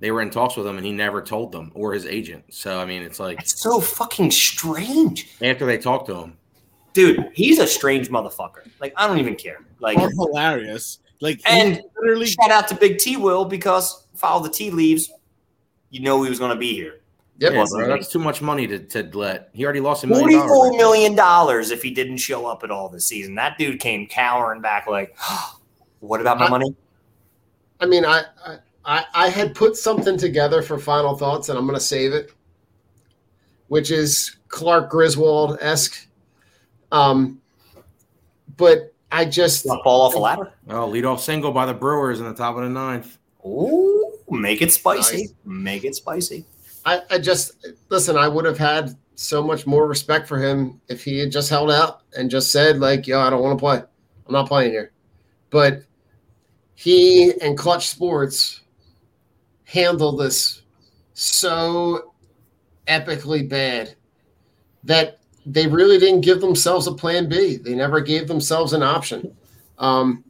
[0.00, 2.44] They were in talks with him, and he never told them or his agent.
[2.50, 5.28] So I mean, it's like It's so fucking strange.
[5.42, 6.36] after they talked to him,
[6.92, 8.68] Dude, he's a strange motherfucker.
[8.80, 9.58] Like, I don't even care.
[9.78, 10.98] Like, Or hilarious.
[11.20, 15.12] Like And- literally shout out to Big T Will because follow the tea leaves.
[15.90, 16.99] You know he was going to be here.
[17.40, 17.52] Yep.
[17.54, 19.48] yeah, bro, that's too much money to, to let.
[19.54, 20.76] He already lost a million Forty-four dollars.
[20.76, 23.34] million dollars if he didn't show up at all this season.
[23.34, 25.16] That dude came cowering back like,
[26.00, 26.74] "What about my I- money?"
[27.80, 31.64] I mean, I, I I I had put something together for final thoughts, and I'm
[31.66, 32.30] gonna save it,
[33.68, 36.06] which is Clark Griswold esque.
[36.92, 37.40] Um,
[38.58, 40.52] but I just Fall off a ladder.
[40.68, 43.16] Oh, lead off single by the Brewers in the top of the ninth.
[43.46, 45.16] Ooh, make it spicy.
[45.22, 45.34] Nice.
[45.46, 46.44] Make it spicy.
[46.84, 48.16] I, I just listen.
[48.16, 51.70] I would have had so much more respect for him if he had just held
[51.70, 53.76] out and just said, like, "Yo, I don't want to play.
[53.78, 54.92] I'm not playing here."
[55.50, 55.82] But
[56.74, 58.62] he and Clutch Sports
[59.64, 60.62] handled this
[61.12, 62.14] so
[62.86, 63.94] epically bad
[64.84, 67.56] that they really didn't give themselves a plan B.
[67.56, 69.36] They never gave themselves an option.
[69.78, 70.24] Um,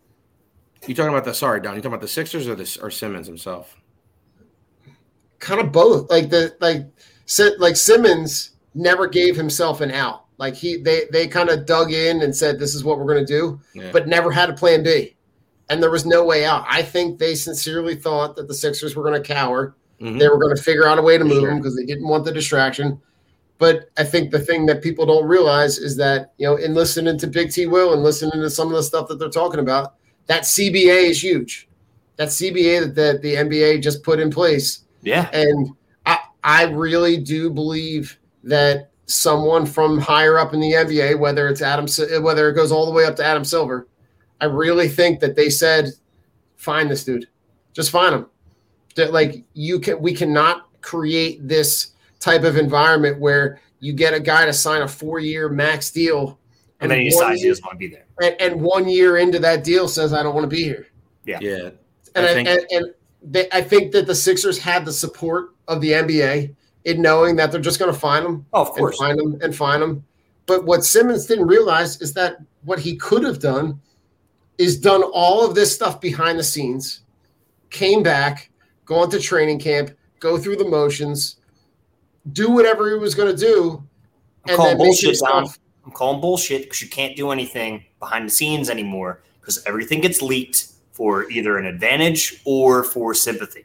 [0.86, 1.74] You talking about the sorry, Don?
[1.74, 3.76] You talking about the Sixers or the or Simmons himself?
[5.40, 6.08] Kind of both.
[6.10, 6.86] Like the like
[7.58, 10.24] like Simmons never gave himself an out.
[10.38, 13.26] Like he they they kind of dug in and said this is what we're going
[13.26, 13.90] to do, Yeah.
[13.92, 15.16] but never had a plan B.
[15.68, 16.64] And there was no way out.
[16.68, 19.74] I think they sincerely thought that the Sixers were going to cower.
[20.00, 20.18] Mhm.
[20.18, 21.50] They were going to figure out a way to move sure.
[21.50, 23.00] him because they didn't want the distraction.
[23.58, 27.18] But I think the thing that people don't realize is that, you know, in listening
[27.18, 29.94] to Big T Will and listening to some of the stuff that they're talking about,
[30.26, 31.68] that CBA is huge.
[32.16, 35.28] That CBA that the, the NBA just put in place Yeah.
[35.32, 35.70] and
[36.06, 41.62] I, I really do believe that someone from higher up in the NBA, whether it's
[41.62, 41.86] Adam,
[42.22, 43.86] whether it goes all the way up to Adam Silver,
[44.40, 45.90] I really think that they said,
[46.56, 47.28] "Find this dude,
[47.72, 48.26] just find him."
[48.96, 54.20] That like you can, we cannot create this type of environment where you get a
[54.20, 56.38] guy to sign a four-year max deal,
[56.80, 58.04] And then he one decides he year- doesn't want to be there.
[58.22, 60.86] and, and one year into that deal says, "I don't want to be here."
[61.24, 61.70] Yeah, yeah.
[62.14, 65.54] and I I, think- and, and they, I think that the Sixers had the support
[65.68, 66.54] of the NBA
[66.84, 68.46] in knowing that they're just going to find them.
[68.52, 68.98] Oh, of course.
[68.98, 70.04] And find them and find them.
[70.46, 73.80] But what Simmons didn't realize is that what he could have done
[74.58, 77.00] is done all of this stuff behind the scenes,
[77.70, 78.50] came back,
[78.84, 81.36] go into training camp, go through the motions,
[82.32, 83.82] do whatever he was going to do,
[84.48, 85.48] I'm calling bullshit, Don.
[85.84, 90.22] I'm calling bullshit because you can't do anything behind the scenes anymore because everything gets
[90.22, 90.69] leaked
[91.00, 93.64] for either an advantage or for sympathy.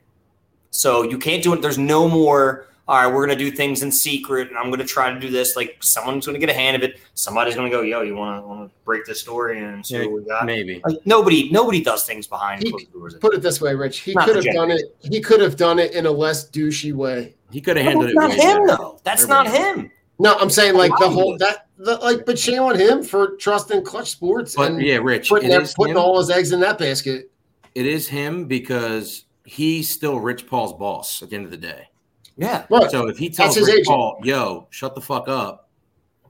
[0.71, 1.62] So you can't do it.
[1.62, 5.12] There's no more all right, we're gonna do things in secret, and I'm gonna try
[5.12, 5.58] to do this.
[5.58, 7.00] Like someone's gonna get a hand of it.
[7.15, 10.06] Somebody's gonna go, "Yo, you want to want to break this story and see yeah,
[10.06, 10.82] what we got?" Maybe.
[10.86, 13.15] Like, nobody nobody does things behind he, doors.
[13.15, 14.02] Put it this way, Rich.
[14.02, 14.95] He could have done it.
[15.00, 17.34] He could have done it in a less douchey way.
[17.52, 18.13] He could have handled it.
[18.13, 19.00] Not him though.
[19.04, 19.50] That's Everybody.
[19.50, 19.91] not him.
[20.19, 23.84] No, I'm saying like the whole that the, like, but shame on him for trusting
[23.84, 24.56] Clutch Sports.
[24.56, 27.32] But yeah, Rich, putting, putting all his eggs in that basket.
[27.73, 31.89] It is him because he's still Rich Paul's boss at the end of the day.
[32.38, 32.65] Yeah.
[32.69, 32.89] Right.
[32.89, 33.88] So if he tells Rich agent.
[33.88, 35.69] Paul, "Yo, shut the fuck up,"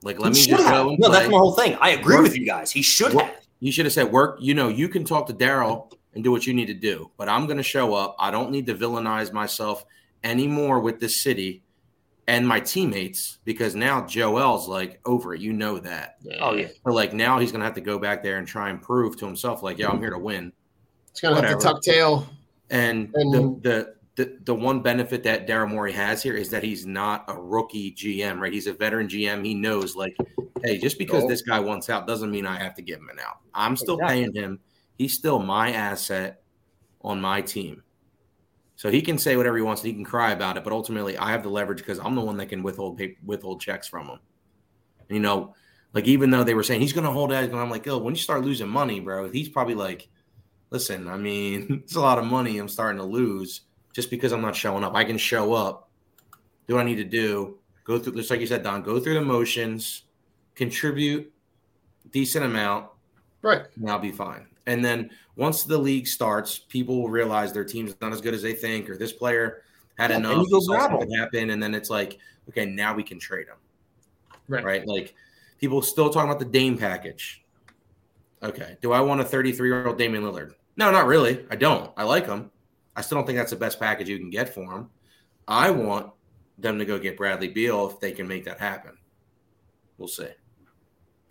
[0.02, 0.86] like let he me just have.
[0.86, 0.96] go.
[0.98, 1.18] no, play.
[1.20, 1.76] that's my whole thing.
[1.80, 2.72] I agree work, with you guys.
[2.72, 3.46] He should work, have.
[3.60, 6.46] You should have said, "Work." You know, you can talk to Daryl and do what
[6.46, 8.16] you need to do, but I'm going to show up.
[8.18, 9.84] I don't need to villainize myself
[10.24, 11.62] anymore with this city
[12.28, 15.40] and my teammates because now Joel's like over it.
[15.40, 16.16] You know that.
[16.40, 16.68] Oh yeah.
[16.84, 19.26] But like now he's gonna have to go back there and try and prove to
[19.26, 20.52] himself, like, yeah, I'm here to win.
[21.10, 21.52] It's gonna Whatever.
[21.52, 22.26] have to tuck tail.
[22.68, 26.62] And, and the, the the the one benefit that Daryl Morey has here is that
[26.62, 28.52] he's not a rookie GM, right?
[28.52, 29.44] He's a veteran GM.
[29.44, 30.16] He knows, like,
[30.64, 33.20] hey, just because this guy wants out doesn't mean I have to give him an
[33.20, 33.38] out.
[33.54, 34.22] I'm still exactly.
[34.22, 34.60] paying him.
[34.96, 36.42] He's still my asset
[37.02, 37.82] on my team.
[38.76, 41.16] So he can say whatever he wants and he can cry about it, but ultimately
[41.16, 44.18] I have the leverage because I'm the one that can withhold withhold checks from him.
[45.08, 45.54] You know,
[45.92, 48.14] like even though they were saying he's going to hold out, I'm like, oh, when
[48.14, 50.08] you start losing money, bro, he's probably like,
[50.70, 53.62] listen, I mean, it's a lot of money I'm starting to lose
[53.92, 54.94] just because I'm not showing up.
[54.94, 55.88] I can show up,
[56.68, 59.14] do what I need to do, go through, just like you said, Don, go through
[59.14, 60.02] the motions,
[60.54, 61.32] contribute
[62.10, 62.86] decent amount,
[63.42, 63.62] right?
[63.76, 64.46] And I'll be fine.
[64.66, 68.42] And then once the league starts, people will realize their team's not as good as
[68.42, 69.62] they think, or this player
[69.96, 70.32] had yeah, enough.
[70.32, 73.56] And you go happen, and then it's like, okay, now we can trade them.
[74.48, 74.64] Right.
[74.64, 74.86] Right.
[74.86, 75.14] Like
[75.58, 77.44] people still talking about the Dame package.
[78.42, 78.76] Okay.
[78.80, 80.52] Do I want a 33 year old Damian Lillard?
[80.76, 81.44] No, not really.
[81.50, 81.90] I don't.
[81.96, 82.50] I like him.
[82.94, 84.90] I still don't think that's the best package you can get for him.
[85.48, 86.12] I want
[86.58, 88.96] them to go get Bradley Beal if they can make that happen.
[89.98, 90.28] We'll see.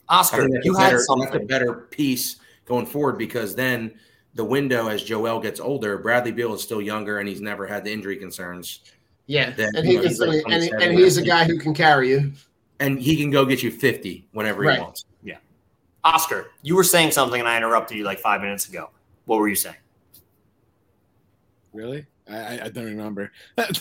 [0.08, 1.30] Oscar, you had something.
[1.32, 3.93] That's a better piece going forward because then
[4.34, 7.84] the window as Joel gets older, Bradley Beal is still younger and he's never had
[7.84, 8.82] the injury concerns.
[9.28, 12.32] Yeah, and, he know, he's like and, and he's a guy who can carry you,
[12.80, 14.78] and he can go get you fifty whenever right.
[14.78, 15.06] he wants.
[15.23, 15.38] Yeah,
[16.04, 18.91] Oscar, you were saying something and I interrupted you like five minutes ago.
[19.25, 19.78] What were you saying?
[21.73, 22.06] Really?
[22.30, 23.32] I, I don't remember.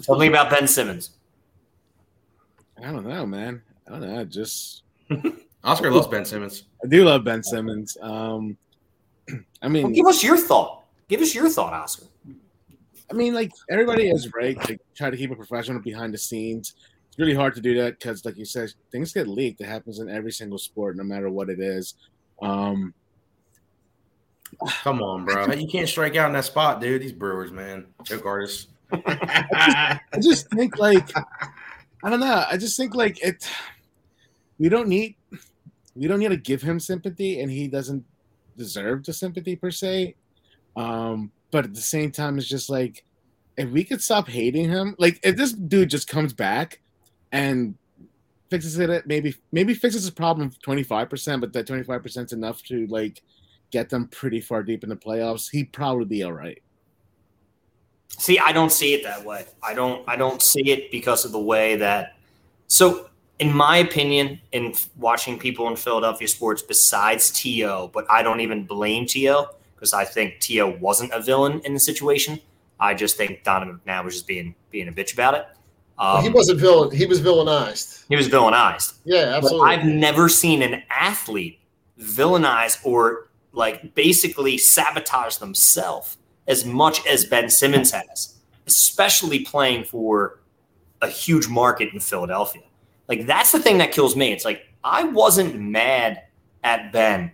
[0.00, 1.10] Something about Ben Simmons.
[2.82, 3.62] I don't know, man.
[3.86, 4.24] I don't know.
[4.24, 4.82] Just
[5.64, 6.64] Oscar loves Ben Simmons.
[6.84, 7.96] I do love Ben Simmons.
[8.00, 8.56] Um,
[9.62, 10.84] I mean, well, give us your thought.
[11.08, 12.06] Give us your thought, Oscar.
[13.10, 14.60] I mean, like everybody is right.
[14.66, 16.74] They try to keep it professional behind the scenes.
[17.08, 19.60] It's really hard to do that because, like you said, things get leaked.
[19.60, 21.94] It happens in every single sport, no matter what it is.
[22.42, 22.92] Um,
[24.82, 25.52] Come on, bro.
[25.52, 27.02] You can't strike out in that spot, dude.
[27.02, 27.86] These Brewers, man.
[28.04, 28.68] Joke artists.
[28.92, 31.08] I, just, I just think like
[32.02, 32.44] I don't know.
[32.48, 33.48] I just think like it
[34.58, 35.16] we don't need
[35.94, 38.04] we don't need to give him sympathy and he doesn't
[38.56, 40.14] deserve the sympathy per se.
[40.76, 43.04] Um, but at the same time, it's just like
[43.56, 46.80] if we could stop hating him, like if this dude just comes back
[47.32, 47.76] and
[48.50, 52.26] fixes it, maybe maybe fixes his problem twenty five percent, but that twenty five percent
[52.26, 53.22] is enough to like
[53.70, 56.62] get them pretty far deep in the playoffs, he'd probably be all right.
[58.18, 59.46] See, I don't see it that way.
[59.62, 62.16] I don't I don't see it because of the way that
[62.68, 68.40] so in my opinion, in watching people in Philadelphia sports besides T.O., but I don't
[68.40, 69.48] even blame T.O.
[69.74, 70.76] because I think T.O.
[70.80, 72.40] wasn't a villain in the situation.
[72.78, 75.46] I just think Donovan McNabb was just being being a bitch about it.
[75.98, 76.94] Um, he wasn't villain.
[76.94, 78.04] He was villainized.
[78.08, 78.94] He was villainized.
[79.04, 79.60] Yeah, absolutely.
[79.60, 81.60] But I've never seen an athlete
[82.00, 86.16] villainize or like basically sabotage themselves
[86.48, 88.34] as much as Ben Simmons has,
[88.66, 90.40] especially playing for
[91.00, 92.62] a huge market in Philadelphia.
[93.08, 94.32] Like that's the thing that kills me.
[94.32, 96.22] It's like I wasn't mad
[96.62, 97.32] at Ben.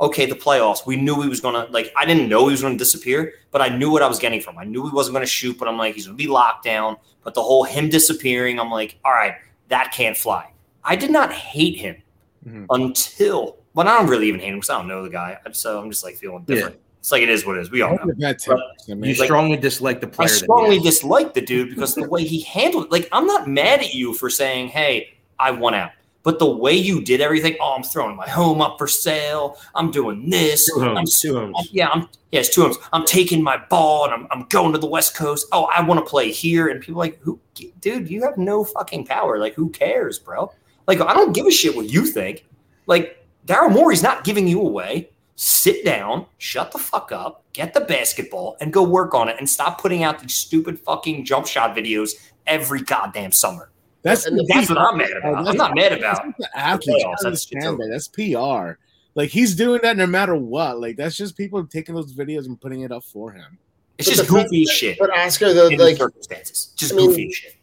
[0.00, 0.84] Okay, the playoffs.
[0.84, 1.92] We knew he was gonna like.
[1.96, 4.58] I didn't know he was gonna disappear, but I knew what I was getting from.
[4.58, 6.96] I knew he wasn't gonna shoot, but I'm like, he's gonna be locked down.
[7.22, 9.34] But the whole him disappearing, I'm like, all right,
[9.68, 10.50] that can't fly.
[10.82, 12.02] I did not hate him
[12.44, 12.64] mm-hmm.
[12.70, 15.38] until but I don't really even hate him because I don't know the guy.
[15.52, 16.76] So I'm just like feeling different.
[17.02, 17.70] It's like it is what it is.
[17.72, 18.04] We all know.
[18.04, 20.28] would bet 10%, You like- strongly dislike the player.
[20.28, 22.92] that he strongly dislike the dude because the way he handled it.
[22.92, 25.90] Like, I'm not mad at you for saying, "Hey, I won out,"
[26.22, 27.56] but the way you did everything.
[27.60, 29.58] Oh, I'm throwing my home up for sale.
[29.74, 30.64] I'm doing this.
[30.72, 31.68] Two I'm homes, two homes.
[31.72, 32.76] yeah, I'm yeah, it's two homes.
[32.92, 35.48] I'm taking my ball and I'm, I'm going to the West Coast.
[35.50, 36.68] Oh, I want to play here.
[36.68, 37.40] And people are like, who
[37.80, 39.38] dude, you have no fucking power.
[39.40, 40.52] Like, who cares, bro?
[40.86, 42.46] Like, I don't give a shit what you think.
[42.86, 45.10] Like, Daryl Morey's not giving you away.
[45.44, 49.50] Sit down, shut the fuck up, get the basketball, and go work on it and
[49.50, 52.12] stop putting out these stupid fucking jump shot videos
[52.46, 53.72] every goddamn summer.
[54.02, 55.34] That's And the That's what I'm mad about.
[55.34, 56.22] I'm that's- not mad about.
[56.38, 57.02] the athletes.
[57.04, 57.88] playoffs, that's- that.
[57.90, 58.78] That's PR.
[59.16, 60.80] Like he's doing that no matter what.
[60.80, 63.58] Like that's just people taking those videos and putting it up for him.
[63.98, 66.72] It's But just the fact goofy that- shit But Oscar, though, like circumstances.
[66.76, 67.54] Just I mean, goofy as shit.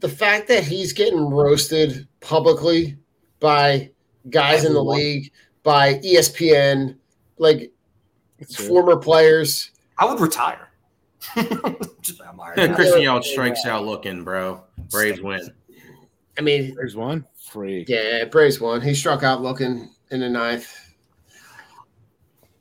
[0.00, 2.96] the fact that he's getting roasted publicly
[3.40, 3.90] by
[4.30, 5.30] guys in the league,
[5.62, 6.96] by ESPN,
[7.38, 7.72] like
[8.38, 8.66] It's true.
[8.68, 9.70] former players.
[9.98, 10.68] I would retire.
[12.02, 12.20] Just-
[12.54, 14.62] Christian Yelich strikes out looking, bro.
[14.90, 15.48] Braves win.
[16.38, 17.84] I mean, There's one free.
[17.88, 18.80] yeah, Braves won.
[18.82, 20.70] He struck out looking in the ninth.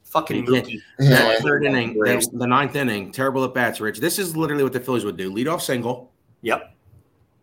[0.06, 0.62] Fucking Yeah.
[0.62, 0.82] Mookie.
[1.00, 1.36] Yeah.
[1.40, 4.00] Third inning, the, the ninth inning, terrible at bats, Rich.
[4.00, 5.30] This is literally what the Phillies would do.
[5.32, 6.14] Lead off single.
[6.42, 6.74] Yep.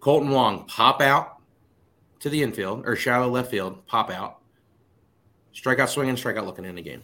[0.00, 1.36] Kolten Wong pop out
[2.20, 4.38] to the infield or shallow left field, pop out.
[5.54, 7.02] Strikeout swinging, strikeout looking in the game.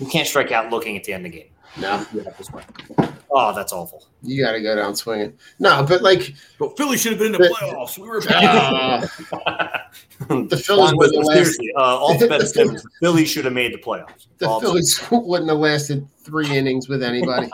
[0.00, 1.48] You can't strike out looking at the end of the game.
[1.76, 2.04] No,
[3.36, 4.06] Oh, that's awful.
[4.22, 5.36] you got to go down swinging.
[5.58, 7.98] No, but like But Philly should have been in the But- playoffs.
[7.98, 9.00] We were uh,
[10.46, 11.32] the Phillies Juan, would the last.
[11.36, 12.82] seriously, uh, all the better statements.
[13.00, 14.28] The Phillies should have made the playoffs.
[14.38, 17.50] The All- Phillies wouldn't have lasted three innings with anybody.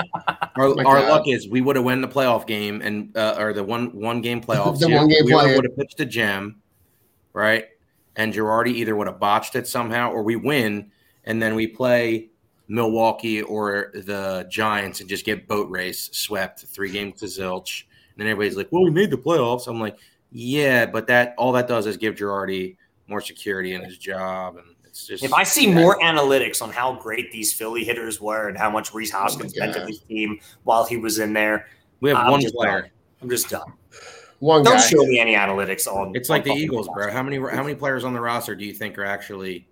[0.57, 3.55] Our, My our luck is we would have won the playoff game and uh, or
[3.55, 4.81] the one one game playoffs.
[4.81, 4.99] The here.
[4.99, 6.61] one game we would have pitched a gem,
[7.33, 7.65] right?
[8.17, 10.91] And Girardi either would have botched it somehow, or we win,
[11.25, 12.31] and then we play
[12.69, 17.85] Milwaukee or the Giants and just get boat race swept three games to zilch.
[18.13, 19.99] And then everybody's like, "Well, we made the playoffs." I'm like,
[20.31, 22.77] "Yeah, but that all that does is give Girardi
[23.09, 26.95] more security in his job, and it's just If I see more analytics on how
[26.95, 29.89] great these Philly hitters were and how much Rhys oh Hoskins meant to God.
[29.89, 31.67] this team while he was in there,
[32.01, 32.91] we have I'm one player." done.
[33.23, 33.73] I'm just done.
[34.39, 34.81] One Don't guy.
[34.87, 36.15] show me any analytics on.
[36.17, 37.07] It's like on the Eagles, Hoskins.
[37.07, 37.13] bro.
[37.13, 39.69] How many how many players on the roster do you think are actually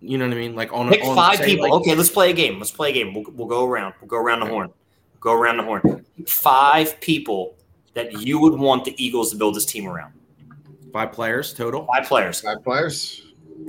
[0.00, 0.54] you know what I mean?
[0.54, 1.64] Like on Pick on, five say, people.
[1.70, 2.58] like- okay, let's play a game.
[2.58, 3.14] Let's play a game.
[3.14, 3.94] We'll, we'll go around.
[4.00, 4.70] We'll go around the horn.
[5.20, 6.04] Go around the horn.
[6.26, 7.56] Five people
[7.94, 10.12] that you would want the Eagles to build this team around.
[10.92, 11.86] five players total.
[11.86, 12.40] Five players.
[12.40, 13.22] Five players.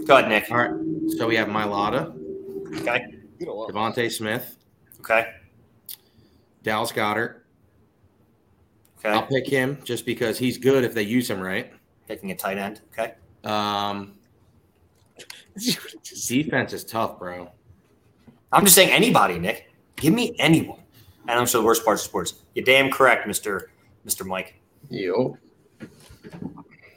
[0.06, 0.50] Go ahead, Nick.
[0.50, 0.72] All right.
[1.18, 2.16] So we have Mailata,
[2.80, 3.06] Okay.
[3.40, 3.74] You know what?
[3.74, 4.56] DeVonta Smith,
[5.02, 5.28] Okay.
[6.64, 7.42] Dallas Goedert.
[9.00, 9.10] Okay.
[9.10, 11.74] I'll pick him just because he's good if they use him right.
[12.08, 12.82] Picking a tight end.
[12.94, 13.16] Okay.
[13.44, 14.14] Um,
[16.28, 17.49] defense is tough, bro.
[18.52, 19.72] I'm just saying anybody, Nick.
[19.95, 20.80] Give me anyone.
[21.28, 22.34] And I'm sure the worst part of sports.
[22.56, 23.72] You're damn correct, Mister
[24.04, 24.56] Mister Mike.
[24.89, 25.38] Yo.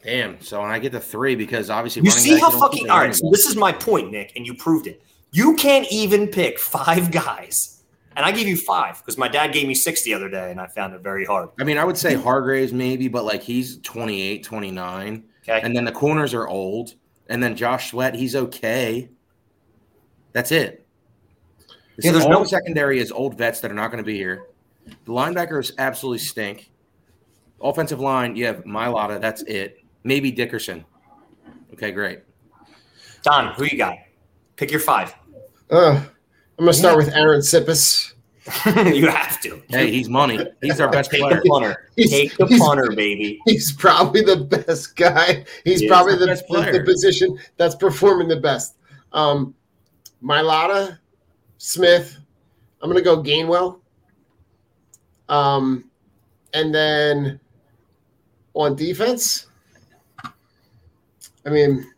[0.03, 0.41] Damn.
[0.41, 2.87] So when I get to three, because obviously You see how you don't keep fucking
[2.87, 3.17] the all running right.
[3.17, 5.03] So this is my point, Nick, and you proved it.
[5.33, 7.83] You can't even pick five guys,
[8.17, 10.61] and I give you five because my dad gave me six the other day, and
[10.61, 11.49] I found it very hard.
[11.59, 15.25] I mean, I would say Hargraves maybe, but like he's 28, 29.
[15.43, 15.61] Okay.
[15.63, 16.95] And then the corners are old.
[17.29, 19.09] And then Josh Sweat, he's okay.
[20.33, 20.87] That's it.
[21.99, 24.47] Yeah, there's no- secondary is old vets that are not going to be here.
[24.87, 26.71] The linebackers absolutely stink.
[27.61, 29.21] Offensive line, you have Mailata.
[29.21, 29.83] That's it.
[30.03, 30.85] Maybe Dickerson.
[31.73, 32.21] Okay, great.
[33.23, 33.97] Don, who you got?
[34.57, 35.15] Pick your five.
[35.71, 36.01] Uh,
[36.59, 38.14] I'm gonna start with Arryn Siposs.
[38.67, 39.63] you have to.
[39.69, 40.39] Hey, he's money.
[40.61, 41.41] He's our best Take player.
[41.43, 41.89] the punter.
[41.97, 43.41] He's- Take the punter, baby.
[43.47, 45.45] He's probably the best guy.
[45.65, 48.77] He's He probably the the, best the, the position that's performing the best.
[49.13, 49.55] Um,
[50.23, 50.99] Mailata,
[51.59, 52.19] Smith.
[52.83, 53.81] I'm gonna go Gainwell.
[55.31, 55.91] Um,
[56.53, 57.41] and then
[58.53, 59.47] on defense,
[60.23, 61.91] I mean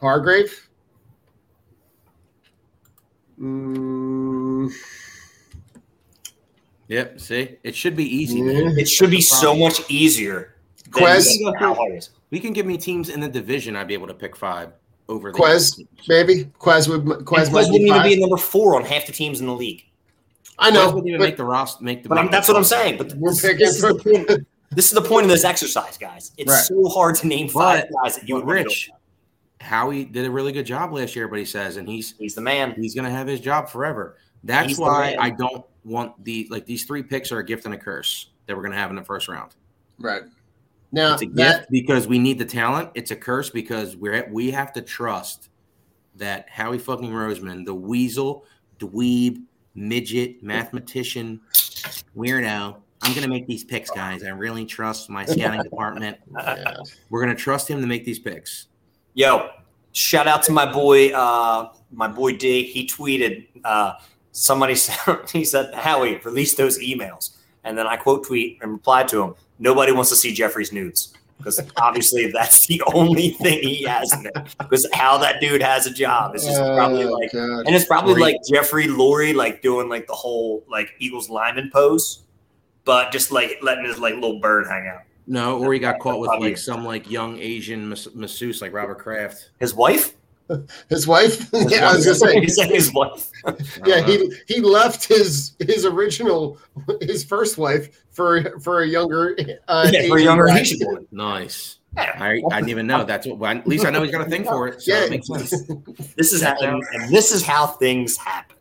[0.00, 0.68] Hargrave.
[3.42, 4.72] Mm,
[6.88, 7.20] Yep.
[7.20, 8.38] See, it should be easy.
[8.38, 8.64] Yeah.
[8.64, 8.78] man.
[8.78, 10.54] It should be so much easier.
[10.84, 11.26] than Quez?
[11.58, 12.10] how hard it is.
[12.30, 13.76] We can give me teams in the division.
[13.76, 14.72] I'd be able to pick five
[15.08, 18.76] over the Quez, maybe Quez would And Quez Quez wouldn't be even be number four
[18.76, 19.84] on half the teams in the league.
[20.58, 21.82] I Quez know, wouldn't even but make the roster.
[21.82, 22.08] Make the.
[22.10, 22.98] But that's what I'm saying.
[22.98, 24.46] But We're this, picking this is the point.
[24.70, 26.32] This is the point of this exercise, guys.
[26.38, 26.64] It's Right.
[26.64, 28.90] so hard to name five But- guys that you but would Rich,
[29.62, 32.40] Howie did a really good job last year, but he says, and he's He's the
[32.40, 32.72] man.
[32.72, 34.16] he's going to have his job forever.
[34.44, 35.16] That's He's why.
[35.18, 38.56] I don't want the like these three picks are a gift and a curse that
[38.56, 39.54] we're going to have in the first round.
[39.98, 40.22] right
[40.90, 42.90] now It's a that gift because we need the talent.
[42.94, 45.48] It's a curse because we're we have to trust
[46.16, 48.44] that Howie fucking Roseman, the weasel,
[48.78, 49.42] dweeb,
[49.74, 51.40] midget, mathematician,
[52.16, 52.76] weirdo.
[53.04, 54.22] I'm gonna make these picks, guys.
[54.22, 56.18] I really trust my scouting department.
[56.36, 56.76] Yeah.
[57.10, 58.68] We're gonna trust him to make these picks.
[59.14, 59.50] Yo,
[59.92, 62.64] shout out to my boy, uh, my boy D.
[62.64, 63.94] He tweeted, uh,
[64.32, 64.96] somebody said,
[65.30, 67.36] he said, Howie, release those emails.
[67.64, 71.14] And then I quote tweet and replied to him, nobody wants to see Jeffrey's nudes.
[71.38, 74.32] Because obviously that's the only thing he has in it.
[74.58, 77.66] Because how that dude has a job is just probably Oh, like God.
[77.66, 78.34] and it's probably Great.
[78.34, 82.22] like Jeffrey Lurie, like doing like the whole like Eagles lineman pose,
[82.84, 85.02] but just like letting his like little bird hang out.
[85.26, 86.48] No, or he got caught with Probably.
[86.50, 89.50] like some like young Asian mas- masseuse like Robert Kraft.
[89.60, 90.14] His wife?
[90.88, 91.50] His wife.
[91.52, 92.18] His yeah, I was wife?
[92.20, 92.40] gonna say.
[92.40, 93.30] He said his wife.
[93.86, 96.58] Yeah, don't he he left his his original
[97.00, 99.36] his first wife for for a younger
[99.68, 100.58] uh, Yeah, for a younger guy.
[100.60, 101.06] Asian woman.
[101.12, 101.78] nice.
[101.96, 102.16] Yeah.
[102.18, 103.04] I, I didn't even know.
[103.04, 103.38] That's what.
[103.38, 104.82] Well, at least I know he's got a thing for it.
[104.82, 105.04] So Yeah.
[105.04, 105.50] it makes sense.
[106.16, 108.56] This is how and, and this is how things happen.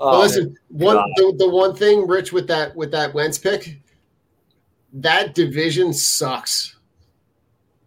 [0.00, 3.78] Well, Oh, listen, one the, the one thing, Rich, with that with that Wentz pick,
[4.92, 6.76] that division sucks,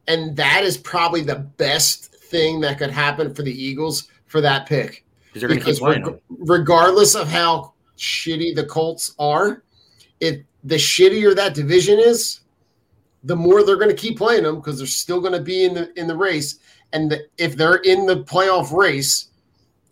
[0.08, 4.66] and that is probably the best thing that could happen for the Eagles for that
[4.66, 5.06] pick.
[5.28, 9.64] Because they're going to keep Because playing reg- regardless of how shitty the Colts are,
[10.20, 12.42] if the shittier that division is,
[13.24, 15.74] the more they're going to keep playing them because they're still going to be in
[15.74, 16.60] the in the race.
[16.94, 19.30] And the, if they're in the playoff race,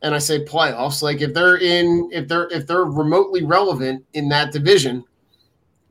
[0.03, 4.29] and I say playoffs, like if they're in if they're if they're remotely relevant in
[4.29, 5.03] that division,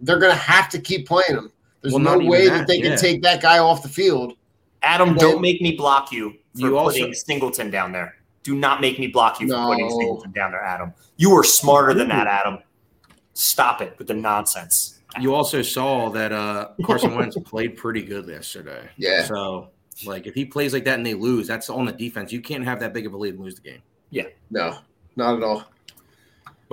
[0.03, 1.51] they're going to have to keep playing them.
[1.81, 2.91] There's Well, no way that, that, they yeah.
[2.91, 4.35] can take that guy off the field.
[4.83, 8.17] Adam, Well- don't make me block you for You also- putting Singleton down there.
[8.43, 9.67] Do not make me block you for No.
[9.69, 10.93] putting Singleton down there, Adam.
[11.17, 12.59] You are smarter than that, Adam.
[13.35, 14.99] Stop it with the nonsense.
[15.21, 18.89] You also saw that uh, Carson Wentz played pretty good yesterday.
[18.97, 19.25] Yeah.
[19.25, 19.69] So,
[20.05, 22.33] like, if he plays like that and they lose, that's on the defense.
[22.33, 23.83] You can't have that big of a lead and lose the game.
[24.11, 24.25] Yeah.
[24.51, 24.79] No,
[25.17, 25.65] not at all.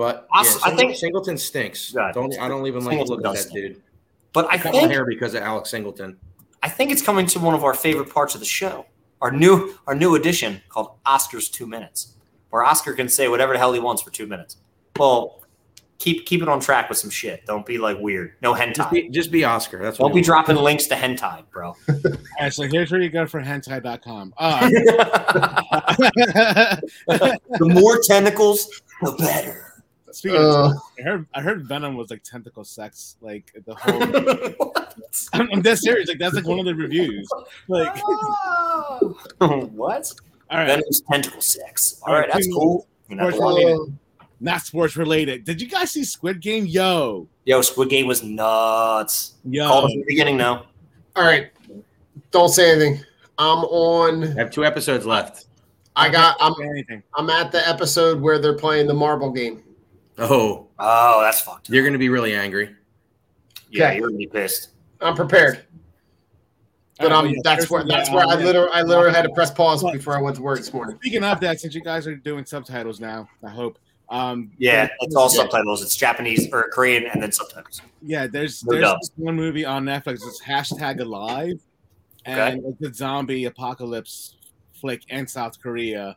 [0.00, 1.92] But I yeah, s- I Singleton, think- Singleton stinks.
[1.94, 2.10] Yeah.
[2.14, 3.74] Don't I don't even like Singleton looking at that stink.
[3.74, 3.82] dude.
[4.32, 6.16] But I I cut my hair because of Alex Singleton.
[6.62, 8.86] I think it's coming to one of our favorite parts of the show.
[9.20, 12.14] Our new our new edition called Oscar's Two Minutes,
[12.48, 14.56] where Oscar can say whatever the hell he wants for two minutes.
[14.98, 15.42] Well,
[15.98, 17.44] keep keep it on track with some shit.
[17.44, 18.36] Don't be like weird.
[18.40, 18.90] No Just hentai.
[18.92, 19.82] be, just be Oscar.
[19.82, 20.46] That's what Don't be we want.
[20.46, 21.76] dropping links to hentai, bro.
[21.88, 21.94] All
[22.40, 24.32] right, so here's where you go for hentai.com.
[24.38, 24.70] Uh,
[27.06, 28.66] the more tentacles,
[29.02, 29.69] the better.
[30.12, 34.74] Speaking of, Uh, I heard I heard Venom was like tentacle sex, like the whole.
[35.32, 36.08] I'm, I'm dead serious.
[36.08, 37.28] Like that's like one of the reviews.
[37.68, 37.94] Like,
[39.38, 40.12] what?
[40.50, 42.00] all right, Venom's tentacle sex.
[42.02, 42.86] All All right, right, that's cool.
[43.10, 43.98] Sports well, related.
[44.40, 45.44] not sports related.
[45.44, 46.66] Did you guys see Squid Game?
[46.66, 49.34] Yo, yo, Squid Game was nuts.
[49.44, 49.66] yo.
[49.66, 50.66] Called it from the beginning, now.
[51.16, 51.50] all right.
[52.30, 53.04] Don't say anything.
[53.38, 54.24] I'm on.
[54.24, 55.46] I have two episodes left.
[55.96, 56.36] I got.
[56.40, 56.54] I'm.
[57.16, 59.62] I'm at the episode where they're playing the marble game.
[60.18, 61.68] Oh, Oh, that's fucked.
[61.70, 62.74] you're going to be really angry.
[63.70, 63.96] Yeah, Okay.
[63.98, 64.70] you're gonna be pissed.
[65.00, 65.64] I'm prepared,
[66.98, 67.30] but All I'm.
[67.30, 67.84] yeah, that's first where.
[67.84, 68.68] That's where I literally.
[68.72, 70.96] I literally had to press pause before I went to work this morning.
[70.96, 73.78] Speaking of that, since you guys are doing subtitles now, I hope.
[74.08, 75.42] Um, Yeah, it's all Yeah.
[75.42, 75.82] subtitles.
[75.84, 77.80] It's Japanese or Korean and then subtitles.
[78.02, 79.08] Yeah, there's No there's dubs.
[79.10, 80.14] this one movie on Netflix.
[80.26, 81.60] It's hashtag Alive,
[82.26, 84.34] and it's a zombie apocalypse
[84.72, 86.16] flick in South Korea,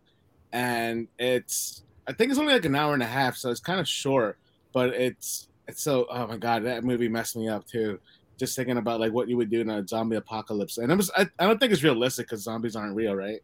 [0.51, 3.79] and it's I think it's only like an hour and a half, so it's kind
[3.79, 4.37] of short,
[4.73, 7.99] but it's it's so oh my god, that movie messed me up too.
[8.37, 11.11] Just thinking about like what you would do in a zombie apocalypse, and it was
[11.15, 13.41] I, I don't think it's realistic because zombies aren't real, right?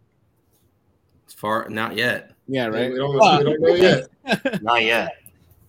[1.26, 2.32] It's far, not yet.
[2.48, 2.92] Yeah, right.
[2.92, 4.64] We don't, we don't know yet.
[4.64, 5.22] Not yet.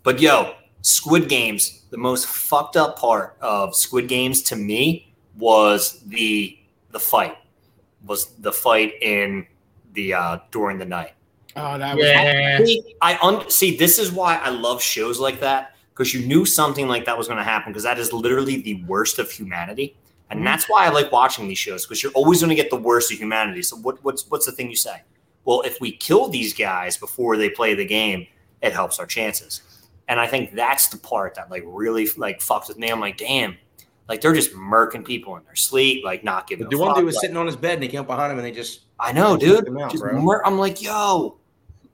[0.03, 6.01] But yo, Squid Games, the most fucked up part of Squid Games to me was
[6.07, 6.59] the
[6.93, 7.37] the fight.
[8.07, 9.47] Was the fight in
[9.93, 11.13] the uh during the night.
[11.57, 12.61] Oh, that was Yeah.
[13.03, 13.77] I un- see.
[13.77, 17.27] This is why I love shows like that because you knew something like that was
[17.27, 19.97] going to happen because that is literally the worst of humanity,
[20.31, 20.45] and Mhm.
[20.45, 23.11] that's why I like watching these shows because you're always going to get the worst
[23.13, 23.63] of humanity.
[23.63, 25.03] So what, what's what's the thing you say?
[25.45, 28.27] Well, if we kill these guys before they play the game,
[28.63, 29.63] it helps our chances.
[30.07, 32.89] And I think that's the part that like really like fucked with me.
[32.91, 33.57] I'm like, damn,
[34.09, 36.69] like they're just murking people in their sleep, like not giving.
[36.69, 36.97] The a one fuck.
[36.97, 38.53] dude was Like, sitting on his bed and they came up behind him and they
[38.53, 39.69] just I know, dude.
[39.81, 40.21] out, Just bro.
[40.21, 41.37] mur- I'm like, yo,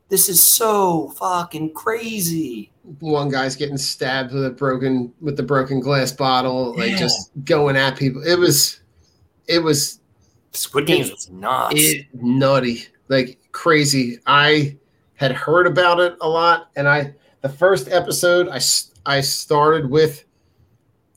[0.08, 2.70] this is so fucking crazy.
[3.00, 7.76] One guy's getting stabbed with a broken with the broken glass bottle, like just going
[7.76, 8.22] at people.
[8.22, 8.80] It was,
[9.48, 10.00] it was
[10.52, 11.74] Squid Games was nuts.
[11.76, 14.18] it nutty, like crazy.
[14.26, 14.76] I
[15.14, 18.60] had heard about it a lot, and I the first episode I
[19.04, 20.24] I started with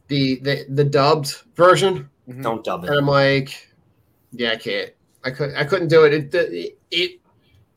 [0.08, 2.42] the the the dubbed version, Mhm.
[2.44, 2.90] Don't dub it.
[2.90, 2.98] and.
[3.00, 3.72] I'm like,
[4.32, 4.92] yeah, I can't.
[5.24, 6.14] I could I couldn't do it.
[6.14, 7.20] It it it,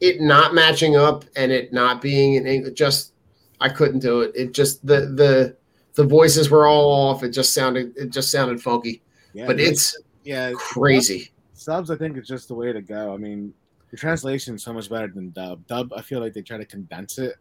[0.03, 3.13] it not matching up and it not being in English, just
[3.61, 4.33] I couldn't do it.
[4.35, 5.57] It just the the
[5.95, 7.23] the voices were all off.
[7.23, 9.01] It just sounded it just sounded funky.
[9.33, 11.31] Yeah, but it's yeah crazy.
[11.55, 13.15] Subs, I think, is just the way to go.
[13.15, 13.55] I mean,
[13.93, 15.65] the translation is so much better than dub.
[15.69, 17.37] Dub, I feel like they try to condense it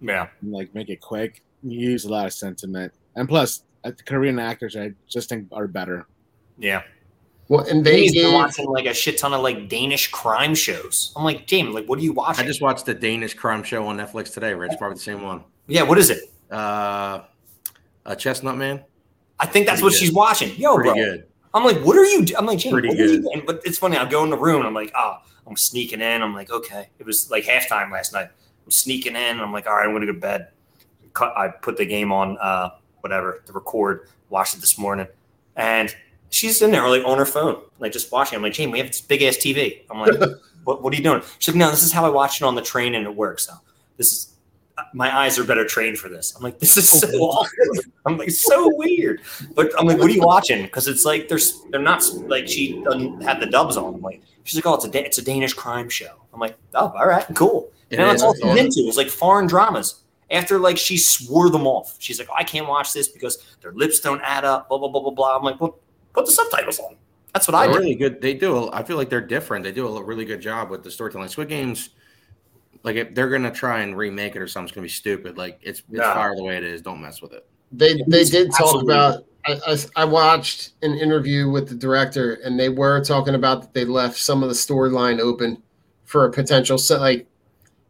[0.00, 0.26] Yeah.
[0.42, 1.44] and like make it quick.
[1.62, 5.46] You use a lot of sentiment, and plus, uh, the Korean actors I just think
[5.52, 6.06] are better.
[6.58, 6.82] Yeah.
[7.50, 10.54] Well, and they He's been gave, watching like a shit ton of like Danish crime
[10.54, 11.12] shows.
[11.16, 12.44] I'm like, James, like, what are you watching?
[12.44, 14.74] I just watched the Danish crime show on Netflix today, Rich.
[14.78, 15.42] Probably the same one.
[15.66, 16.30] yeah, what is it?
[16.48, 17.22] Uh,
[18.06, 18.84] a Chestnut Man.
[19.40, 19.98] I think that's Pretty what good.
[19.98, 20.54] she's watching.
[20.60, 20.94] Yo, Pretty bro.
[20.94, 21.26] good.
[21.52, 22.24] I'm like, what are you?
[22.24, 23.22] do-" I'm like, James, Pretty what are you good.
[23.24, 23.42] doing?
[23.44, 23.96] But it's funny.
[23.96, 26.22] I go in the room and I'm like, ah, I'm sneaking in.
[26.22, 26.88] I'm like, okay.
[27.00, 28.28] It was like halftime last night.
[28.64, 29.22] I'm sneaking in.
[29.22, 30.48] And I'm like, all right, I'm gonna go to bed.
[31.14, 31.36] Cut.
[31.36, 32.70] I put the game on, uh,
[33.00, 34.06] whatever, the record.
[34.28, 35.08] Watched it this morning,
[35.56, 35.92] and
[36.30, 38.36] she's in there like on her phone, like just watching.
[38.36, 39.82] I'm like, Jane, we have this big ass TV.
[39.90, 40.18] I'm like,
[40.64, 40.82] what?
[40.82, 41.22] What are you doing?
[41.38, 43.46] She's like, no, this is how I watch it on the train and it works.
[43.46, 43.54] So
[43.96, 44.26] this is.
[44.94, 46.34] My eyes are better trained for this.
[46.34, 47.84] I'm like, this is so awkward.
[48.06, 49.20] I'm like, so weird.
[49.54, 50.62] But I'm like, what are you watching?
[50.62, 53.96] Because it's like there's they're not like she doesn't have the dubs on.
[53.96, 56.12] I'm like, she's like, oh, it's a Da- it's a Danish crime show.
[56.32, 57.70] I'm like, oh, all right, cool.
[57.90, 58.22] And that's is.
[58.22, 58.80] all she's into.
[58.88, 60.02] It's like foreign dramas.
[60.30, 61.96] After like she swore them off.
[61.98, 64.70] She's like, oh, I can't watch this because their lips don't add up.
[64.70, 65.36] Blah blah blah blah blah.
[65.36, 65.78] I'm like, well,
[66.12, 66.96] put the subtitles on.
[67.32, 67.80] That's what I They're do.
[67.80, 68.20] really good.
[68.20, 68.56] They do.
[68.56, 69.64] a- I feel like they're different.
[69.64, 71.28] They do a really good job with the storytelling.
[71.28, 71.90] Squid Games,
[72.82, 75.38] like if they're gonna try and remake it or something, it's gonna be stupid.
[75.38, 76.02] Like it's it's No.
[76.02, 76.82] fire the way it is.
[76.82, 77.46] Don't mess with it.
[77.72, 79.24] they they did talk about.
[79.46, 83.72] I, I, I watched an interview with the director, and they were talking about that
[83.72, 85.62] they left some of the storyline open
[86.04, 87.00] for a potential set.
[87.00, 87.26] Like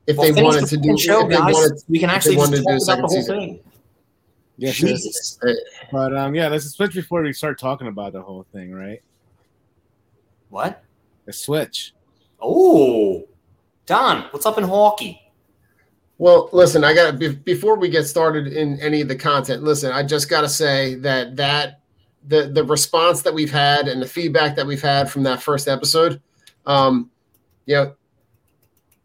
[0.07, 1.55] if Well, they wanted to do, show, if they guys.
[1.55, 3.61] wanted, we can actually just do talk about the whole second thing.
[4.61, 4.91] Yeah, sure.
[4.91, 5.39] Jesus.
[5.91, 9.03] But um, yeah, let's switch before we start talking about the whole thing, right?
[10.51, 10.85] What?
[11.25, 11.95] The switch.
[12.39, 13.27] Oh,
[13.87, 15.33] Don, what's up in hockey?
[16.19, 19.63] Well, listen, I got be, before we get started in any of the content.
[19.63, 21.81] Listen, I just got to say that that
[22.29, 25.69] the the response that we've had and the feedback that we've had from that first
[25.69, 26.21] episode,
[26.67, 27.11] um,
[27.65, 27.95] you know,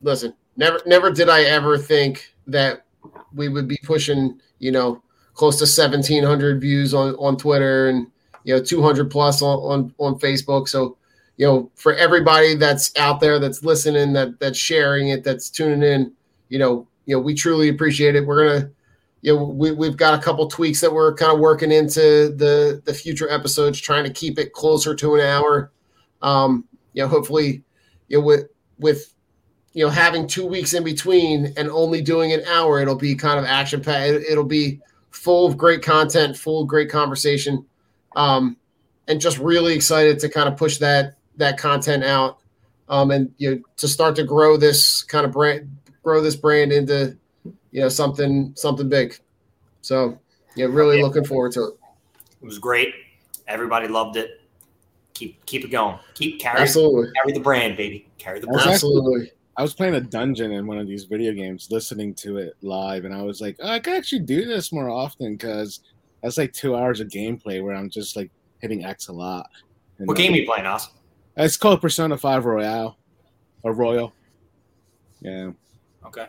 [0.02, 2.86] listen, never never did I ever think that
[3.34, 5.02] we would be pushing, you know,
[5.36, 8.08] close to seventeen hundred views on on Twitter and
[8.44, 10.68] you know two hundred plus on, on on Facebook.
[10.68, 10.98] So
[11.38, 15.84] you know, for everybody that's out there that's listening, that that's sharing it, that's tuning
[15.84, 16.14] in,
[16.50, 18.26] you know, you know, we truly appreciate it.
[18.26, 18.72] We're gonna,
[19.22, 22.82] you know, we we've got a couple tweaks that we're kind of working into the
[22.86, 25.72] the future episodes, trying to keep it closer to an hour.
[26.22, 27.64] Um, you know, hopefully,
[28.08, 28.48] you know, with
[28.80, 29.14] with
[29.74, 33.40] you know having two weeks in between and only doing an hour, it'll be kind
[33.40, 34.24] of action packed.
[34.30, 34.80] It'll be
[35.16, 37.66] full of great content, full of great conversation,
[38.16, 38.58] um,
[39.08, 42.40] and just really excited to kind of push that that content out,
[42.90, 45.70] um, and you know to start to grow this kind of brand,
[46.04, 47.18] grow this brand into
[47.72, 49.18] you know something something big.
[49.82, 50.20] So
[50.56, 51.74] yeah, really looking forward to it.
[52.42, 52.94] It was great.
[53.48, 54.42] Everybody loved it.
[55.14, 55.98] Keep keep it going.
[56.16, 58.08] Keep carry Absolutely, carry the brand, baby.
[58.18, 58.70] Carry the brand.
[58.70, 59.32] absolutely.
[59.58, 63.06] I was playing a dungeon in one of these video games, listening to it live,
[63.06, 65.80] and I was like, oh, I could actually do this more often because
[66.22, 69.50] that's like two hours of gameplay where I'm just like hitting X a lot.
[69.98, 70.90] And, What game are you playing, Us?
[71.38, 72.98] It's called Persona Five Royale,
[73.64, 74.14] or Royal.
[75.22, 75.52] Yeah,
[76.06, 76.28] Okay.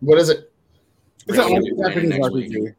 [0.00, 0.52] What is it?
[1.26, 2.52] it's an gonna be playing Japanese next week.
[2.52, 2.74] RPG.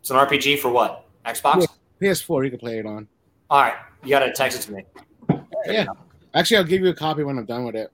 [0.00, 1.06] It's an RPG for what?
[1.26, 1.66] Xbox?
[2.00, 3.06] PS4, you can play it on.
[3.50, 3.74] All right.
[4.02, 4.84] You gotta text it to me.
[5.66, 5.86] Yeah,
[6.34, 7.90] actually, I'll give you a copy when I'm done with it.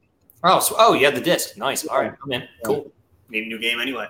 [0.49, 1.57] Oh, so, oh, you have the disc.
[1.57, 1.85] Nice.
[1.87, 2.49] All right, I'm in.
[2.65, 2.93] Cool.
[3.31, 4.07] Need a new game anyway.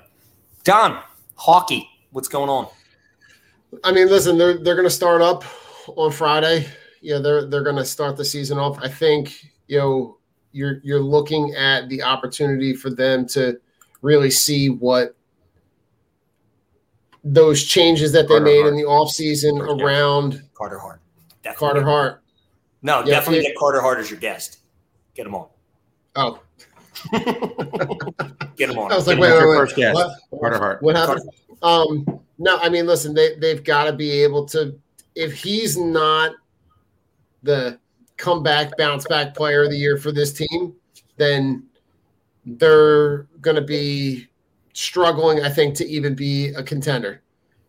[0.65, 1.03] Don,
[1.37, 1.89] hockey.
[2.11, 2.69] What's going on?
[3.83, 5.45] I mean, listen, they're they're going to start up
[5.89, 6.67] on Friday.
[7.01, 8.79] Yeah, they're they're going to start the season off.
[8.83, 9.35] I think
[9.67, 10.19] you know
[10.53, 13.59] you're you're looking at the opportunity for them to
[14.03, 15.17] really see what
[17.25, 18.73] those changes that they Carter made Hart.
[18.73, 19.85] in the offseason First, yeah.
[19.85, 21.01] around Carter Hart.
[21.43, 21.59] Definitely.
[21.59, 22.23] Carter Hart.
[22.83, 24.59] No, Yeah, definitely get Carter Hart as your guest.
[25.15, 25.49] Get him on.
[26.17, 26.41] Oh,
[28.57, 28.91] Get him on.
[28.91, 29.57] I was like, wait, wait, wait.
[29.57, 29.95] first guess.
[29.95, 30.19] What?
[30.41, 30.83] Carter Hart.
[30.83, 31.31] What happened?
[31.63, 34.79] Um, no, I mean, listen, they they've got to be able to.
[35.15, 36.33] If he's not
[37.43, 37.79] the
[38.17, 40.75] comeback, bounce back player of the year for this team,
[41.17, 41.65] then
[42.45, 44.27] they're going to be
[44.73, 45.43] struggling.
[45.43, 47.23] I think to even be a contender.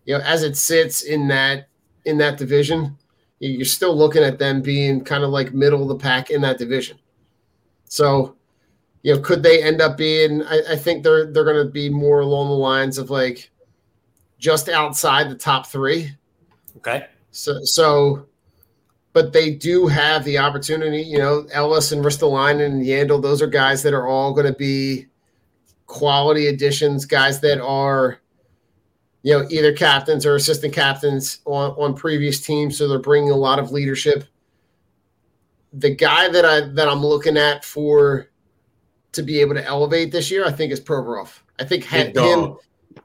[0.06, 1.68] You know, as it sits in that
[2.06, 2.98] in that division,
[3.40, 6.58] you're still looking at them being kind of like middle of the pack in that
[6.58, 6.98] division.
[7.90, 8.37] So,
[9.04, 10.44] you know, could they end up being?
[10.44, 13.52] I, I think they're they're going to be more along the lines of like
[14.38, 16.12] just outside the top three.
[16.78, 17.08] Okay.
[17.32, 18.28] So so,
[19.14, 21.02] but they do have the opportunity.
[21.02, 24.58] You know, Ellis and Ristolainen and Yandle; those are guys that are all going to
[24.58, 25.08] be
[25.86, 28.20] quality additions, guys that are,
[29.24, 32.78] you know, either captains or assistant captains on, on previous teams.
[32.78, 34.26] So they're bringing a lot of leadership.
[35.74, 38.30] The guy that I that I'm looking at for
[39.18, 41.40] to be able to elevate this year, I think is Provorov.
[41.60, 42.56] I think ha- him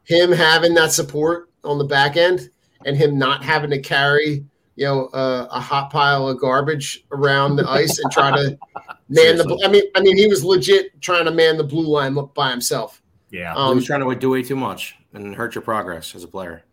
[0.05, 2.51] him having that support on the back end
[2.87, 4.45] and him not having to carry
[4.77, 8.59] you know uh, a hot pile of garbage around the ice and try to
[9.09, 9.63] man the.
[9.65, 13.03] I mean, I mean, he was legit trying to man the blue line by himself.
[13.31, 16.25] Yeah, um, he was trying to do way too much and hurt your progress as
[16.25, 16.65] a player.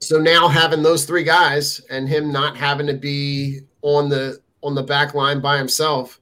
[0.00, 4.74] So now having those three guys and him not having to be on the on
[4.74, 6.20] the back line by himself,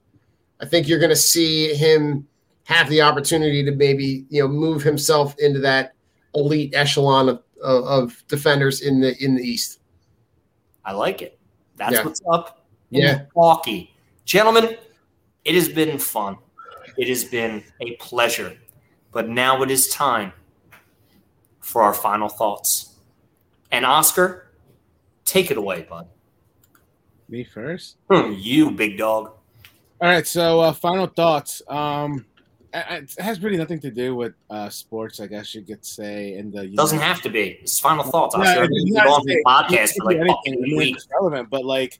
[0.61, 2.27] I think you're going to see him
[2.65, 5.93] have the opportunity to maybe you know move himself into that
[6.35, 9.79] elite echelon of, of, of defenders in the in the East.
[10.83, 11.39] I like it.
[11.77, 12.03] That's yeah.
[12.03, 13.25] what's up in yeah.
[13.33, 13.95] Milwaukee.
[14.25, 14.77] Gentlemen,
[15.43, 16.37] it has been fun.
[16.97, 18.57] It has been a pleasure.
[19.11, 20.33] But now it is time
[21.59, 22.95] for our final thoughts.
[23.71, 24.51] And Oscar,
[25.25, 26.07] take it away, bud.
[27.27, 27.97] Me first?
[28.09, 29.31] Hmm, you, big dog.
[30.01, 31.61] All right, so uh, final thoughts.
[31.67, 32.25] Um,
[32.75, 36.35] it has really nothing to do with uh, sports, I guess you could say.
[36.35, 37.59] In the doesn't have to be.
[37.61, 38.35] It's final thoughts.
[38.37, 41.07] Yeah, I've been on the podcast for like anything, weeks.
[41.11, 41.99] relevant, but like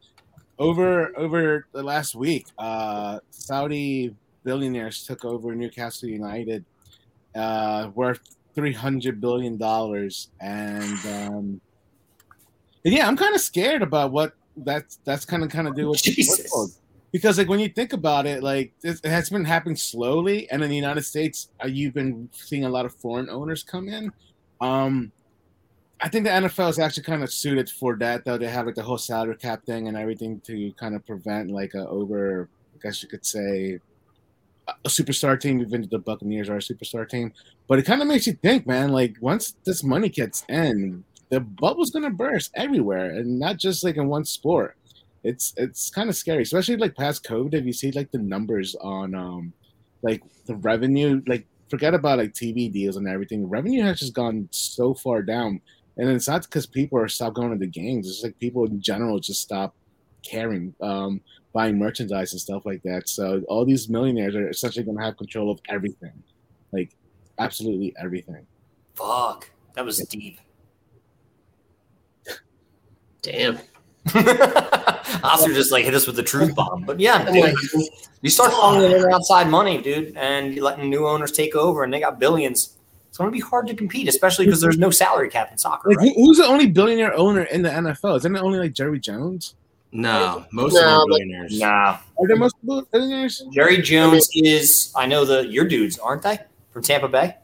[0.60, 4.14] over over the last week, uh, Saudi
[4.44, 6.66] billionaires took over Newcastle United,
[7.36, 8.20] uh, worth
[8.54, 11.62] three hundred billion dollars, and um,
[12.84, 16.02] yeah, I'm kind of scared about what that's that's kind of kind of do with
[16.28, 16.70] football
[17.16, 20.70] because like when you think about it, like it has been happening slowly, and in
[20.70, 24.12] the United States, uh, you've been seeing a lot of foreign owners come in.
[24.60, 25.14] Um,
[26.02, 28.38] I think the NFL is actually kind of suited for that, though.
[28.38, 31.74] They have like the whole salary cap thing and everything to kind of prevent like
[31.74, 33.80] a over, I guess you could say,
[34.68, 35.62] a superstar team.
[35.62, 37.32] Even the Buccaneers are a superstar team,
[37.70, 38.92] but it kind of makes you think, man.
[38.92, 43.96] Like once this money gets in, the bubble's gonna burst everywhere, and not just like
[43.96, 44.76] in one sport
[45.26, 47.54] it's it's kind of scary, especially like past COVID.
[47.54, 49.54] If you see like the numbers on um
[50.04, 53.50] like the revenue, like forget about like TV deals and everything.
[53.50, 55.60] Revenue has just gone so far down,
[55.98, 58.08] and it's not because people are stop going to the games.
[58.08, 59.74] It's like people in general just stop
[60.22, 61.22] caring, um,
[61.54, 63.10] buying merchandise and stuff like that.
[63.10, 66.14] So all these millionaires are essentially going to have control of everything,
[66.72, 66.96] like
[67.40, 68.46] absolutely everything.
[68.94, 70.40] Fuck, that was deep.
[73.24, 73.58] Damn.
[75.24, 76.84] Oscar just like hit us with the truth bomb.
[76.84, 77.56] But yeah, dude,
[78.22, 81.94] you start calling in outside money, dude, and you're letting new owners take over and
[81.94, 82.78] they got billions.
[83.10, 85.90] It's going to be hard to compete, especially because there's no salary cap in soccer.
[85.90, 86.14] Like, right?
[86.16, 88.18] Who's the only billionaire owner in the NFL?
[88.18, 89.56] Isn't it only like Jerry Jones?
[89.94, 91.58] No, most no, of them billionaires.
[91.58, 91.98] Nah.
[92.20, 92.56] Are there most
[92.92, 93.42] billionaires?
[93.54, 96.40] Jerry Jones I mean, is, I know the your dudes, aren't they?
[96.72, 97.38] From Tampa Bay?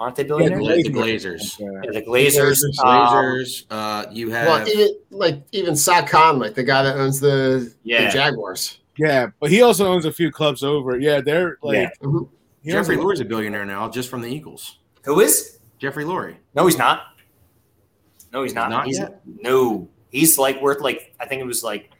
[0.00, 0.64] Aren't they billionaires?
[0.64, 1.58] Yeah, the Glazers.
[1.58, 2.62] Yeah, the Glazers.
[2.78, 3.70] Glazers.
[3.72, 7.18] Um, uh, you have well, even, like even Shad Khan, like the guy that owns
[7.18, 8.04] the, yeah.
[8.06, 8.78] the Jaguars.
[8.96, 10.98] Yeah, but he also owns a few clubs over.
[10.98, 11.90] Yeah, they're like yeah.
[12.02, 12.70] mm-hmm.
[12.70, 14.78] Jeffrey Lurie's a billionaire now, just from the Eagles.
[15.04, 16.36] Who is Jeffrey Lurie?
[16.54, 17.14] No, he's not.
[18.32, 18.70] No, he's not.
[18.70, 19.20] Not he's, yet.
[19.24, 21.90] No, he's like worth like I think it was like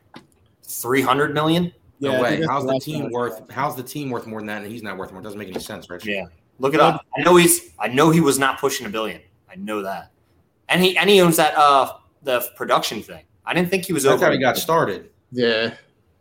[0.62, 1.72] three hundred million.
[2.00, 2.46] No yeah, way.
[2.46, 3.42] How's the team worth?
[3.50, 4.62] How's the team worth more than that?
[4.62, 5.20] And he's not worth more.
[5.20, 6.04] It doesn't make any sense, right?
[6.04, 6.26] Yeah.
[6.58, 7.04] Look it up.
[7.16, 7.72] I know he's.
[7.78, 9.20] I know he was not pushing a billion.
[9.50, 10.10] I know that.
[10.68, 13.24] And he and he owns that uh the production thing.
[13.44, 14.14] I didn't think he was over.
[14.14, 14.32] That's over.
[14.32, 15.10] how he got started.
[15.30, 15.74] Yeah.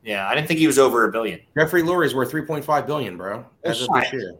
[0.04, 1.42] Yeah, I didn't think he was over a billion.
[1.58, 3.46] Jeffrey Lurie's worth three point five billion, bro.
[3.64, 4.36] As of this year.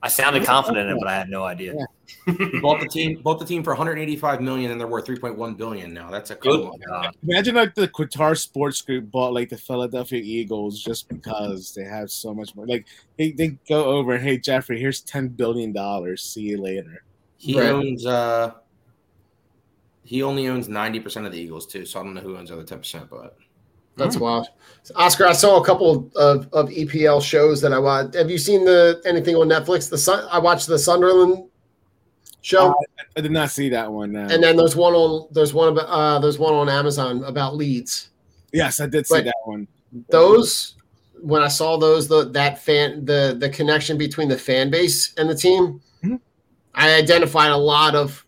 [0.00, 1.74] I sounded confident in it, but I had no idea.
[1.74, 2.34] Yeah.
[2.62, 6.08] bought the team, bought the team for 185 million, and they're worth 3.1 billion now.
[6.08, 6.68] That's a good.
[6.68, 7.10] One.
[7.24, 12.10] Imagine like the Qatar Sports Group bought like the Philadelphia Eagles just because they have
[12.10, 12.66] so much more.
[12.66, 12.86] Like
[13.16, 16.22] they, they go over, hey Jeffrey, here's 10 billion dollars.
[16.22, 17.02] See you later.
[17.36, 17.70] He right.
[17.70, 18.06] owns.
[18.06, 18.52] uh
[20.04, 22.50] He only owns 90 percent of the Eagles too, so I don't know who owns
[22.50, 23.36] the other 10 percent, but.
[23.98, 24.20] That's mm.
[24.20, 24.48] wild.
[24.96, 28.14] Oscar, I saw a couple of, of EPL shows that I watched.
[28.14, 29.90] Have you seen the anything on Netflix?
[29.90, 31.48] The Sun, I watched the Sunderland
[32.40, 32.70] show.
[32.70, 32.74] Uh,
[33.16, 34.16] I did not see that one.
[34.16, 38.10] And then there's one on there's one about uh, there's one on Amazon about Leeds.
[38.52, 39.68] Yes, I did see but that one.
[40.08, 40.74] Those
[41.20, 45.28] when I saw those the that fan the the connection between the fan base and
[45.28, 46.16] the team, mm-hmm.
[46.74, 48.24] I identified a lot of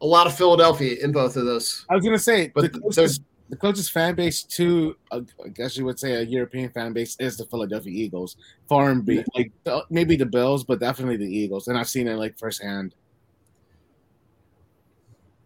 [0.00, 1.84] a lot of Philadelphia in both of those.
[1.90, 3.20] I was gonna say, but the
[3.52, 7.16] the closest fan base to, uh, I guess you would say, a European fan base
[7.20, 8.38] is the Philadelphia Eagles.
[8.66, 9.52] Foreign, be like
[9.90, 12.94] maybe the Bills, but definitely the Eagles, and I've seen it like firsthand.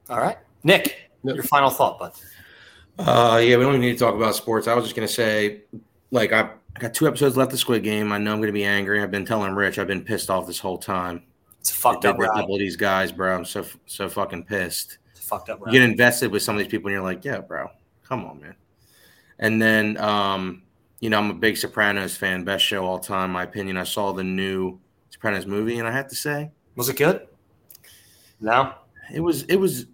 [0.09, 1.35] All right, Nick, yep.
[1.35, 2.13] your final thought, bud.
[2.97, 4.69] Uh, yeah, we don't even need to talk about sports.
[4.69, 5.63] I was just gonna say,
[6.13, 8.13] like, I, I got two episodes left of the Squid Game.
[8.13, 9.03] I know I'm gonna be angry.
[9.03, 11.25] I've been telling Rich I've been pissed off this whole time.
[11.59, 12.41] It's a fucked I up did with a route.
[12.43, 13.35] couple of these guys, bro.
[13.35, 14.99] I'm so so fucking pissed.
[15.11, 17.41] It's fucked up You get invested with some of these people, and you're like, yeah,
[17.41, 17.69] bro,
[18.07, 18.55] come on, man.
[19.39, 20.63] And then, um,
[21.01, 22.45] you know, I'm a big Sopranos fan.
[22.45, 23.77] Best show all time, my opinion.
[23.77, 24.79] I saw the new
[25.11, 27.27] Sopranos movie, and I have to say, Was it good?
[28.41, 28.75] No.
[29.13, 29.87] it was it was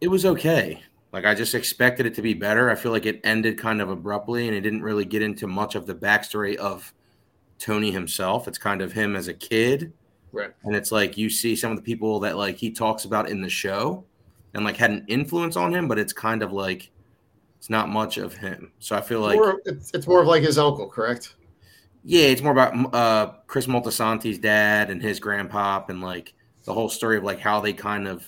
[0.00, 0.82] it was okay.
[1.12, 2.70] Like I just expected it to be better.
[2.70, 5.74] I feel like it ended kind of abruptly, and it didn't really get into much
[5.74, 6.92] of the backstory of
[7.58, 8.46] Tony himself.
[8.46, 9.92] It's kind of him as a kid,
[10.32, 10.50] Right.
[10.64, 13.40] and it's like you see some of the people that like he talks about in
[13.40, 14.04] the show,
[14.54, 16.90] and like had an influence on him, but it's kind of like
[17.58, 18.72] it's not much of him.
[18.78, 21.34] So I feel like more, it's, it's more of like his uncle, correct?
[22.04, 26.32] yeah, it's more about uh, Chris Moltisanti's dad and his grandpop, and like
[26.64, 28.26] the whole story of like how they kind of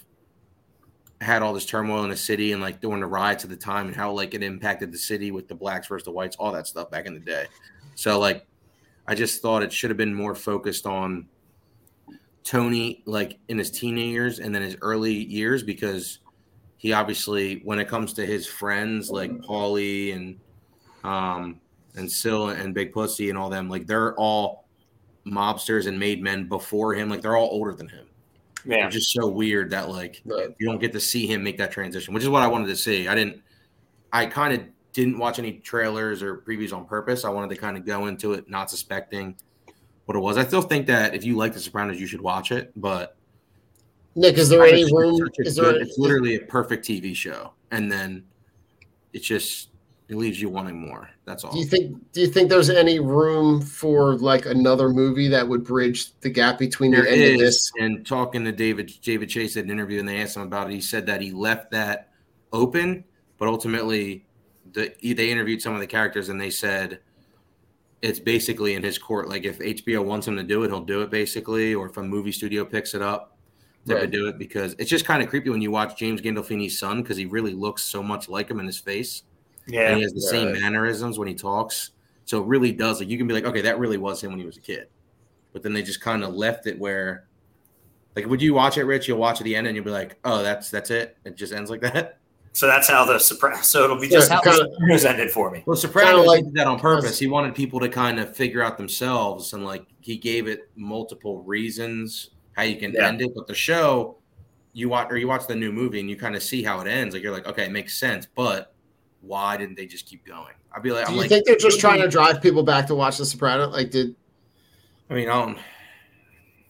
[1.21, 3.87] had all this turmoil in the city and like during the riots at the time
[3.87, 6.67] and how like it impacted the city with the blacks versus the whites, all that
[6.67, 7.47] stuff back in the day.
[7.95, 8.47] So like,
[9.07, 11.27] I just thought it should have been more focused on
[12.43, 16.19] Tony like in his teenage years and then his early years because
[16.81, 20.41] he obviously when it comes to his friends like Paulie and
[21.05, 21.61] um
[21.95, 24.65] and Sil and Big Pussy and all them, like they're all
[25.27, 27.11] mobsters and made men before him.
[27.11, 28.07] Like they're all older than him.
[28.65, 28.87] Yeah.
[28.87, 30.49] It's just so weird that like Right.
[30.59, 32.77] you don't get to see him make that transition, which is what I wanted to
[32.77, 33.09] see.
[33.09, 33.43] I didn't.
[34.13, 34.63] I kind of
[34.93, 37.25] didn't watch any trailers or previews on purpose.
[37.25, 39.37] I wanted to kind of go into it not suspecting
[40.07, 40.37] what it was.
[40.39, 42.73] I still think that if you like The Sopranos, you should watch it.
[42.75, 43.17] But
[44.15, 45.29] Nick, is there any room?
[45.39, 45.73] Is there?
[45.73, 48.25] good- it's literally a perfect TV show, and then
[49.13, 49.71] it just
[50.09, 51.09] it leaves you wanting more.
[51.25, 51.53] That's all.
[51.53, 52.13] Do you think?
[52.13, 56.59] Do you think there's any room for like another movie that would bridge the gap
[56.59, 57.71] between There the end of this?
[57.79, 60.75] and talking to David David Chase at an interview, and they asked him about it.
[60.75, 62.11] He said that he left that
[62.53, 63.05] open,
[63.39, 64.27] but ultimately,
[64.73, 66.99] the they interviewed some of the characters, and they said
[68.03, 69.29] it's basically in his court.
[69.29, 72.03] Like if HBO wants him to do it, he'll do it basically, or if a
[72.03, 73.37] movie studio picks it up,
[73.87, 74.01] they Right.
[74.03, 77.03] would do it because it's just kind of creepy when you watch James Gandolfini's son
[77.03, 79.23] because he really looks so much like him in his face,
[79.67, 79.95] and Yeah.
[79.95, 81.91] he has the same mannerisms when he talks.
[82.25, 83.01] So it really does.
[83.01, 84.89] Like you can be like, okay, that really was him when he was a kid,
[85.53, 87.25] but then they just kind of left it where.
[88.17, 89.07] Like, would you watch it, Rich?
[89.07, 91.17] You'll watch at the end and you'll be like, "Oh, that's that's it.
[91.25, 92.19] It just ends like that."
[92.53, 93.67] So that's how the Sopranos.
[93.69, 95.63] So it'll be just Yeah, how the Sopranos ended for me.
[95.65, 97.21] Well, Sopranos like- did that on purpose.
[97.21, 101.43] He wanted people to kind of figure out themselves, and like he gave it multiple
[101.45, 103.09] reasons how you can Yeah.
[103.09, 103.33] end it.
[103.35, 104.19] But the show,
[104.73, 106.87] you watch or you watch the new movie and you kind of see how it
[106.87, 107.15] ends.
[107.15, 108.75] Like you're like, okay, it makes sense, but
[109.21, 110.55] why didn't they just keep going?
[110.73, 112.87] I'd be like, Do I'm you like, think they're just trying to drive people back
[112.87, 113.73] to watch The Sopranos?
[113.73, 114.15] Like, did
[115.09, 115.59] I mean, I don't.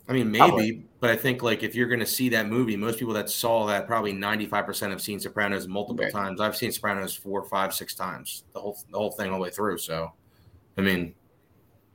[0.09, 0.85] I mean, maybe, Probably.
[0.99, 3.67] but I think like if you're going to see that movie, most people that saw
[3.67, 6.13] that probably 95 percent have seen Sopranos multiple Right.
[6.13, 6.41] times.
[6.41, 9.51] I've seen Sopranos four, five, six times, the whole the whole thing all the way
[9.51, 9.79] through.
[9.79, 10.13] So,
[10.77, 11.15] I mean,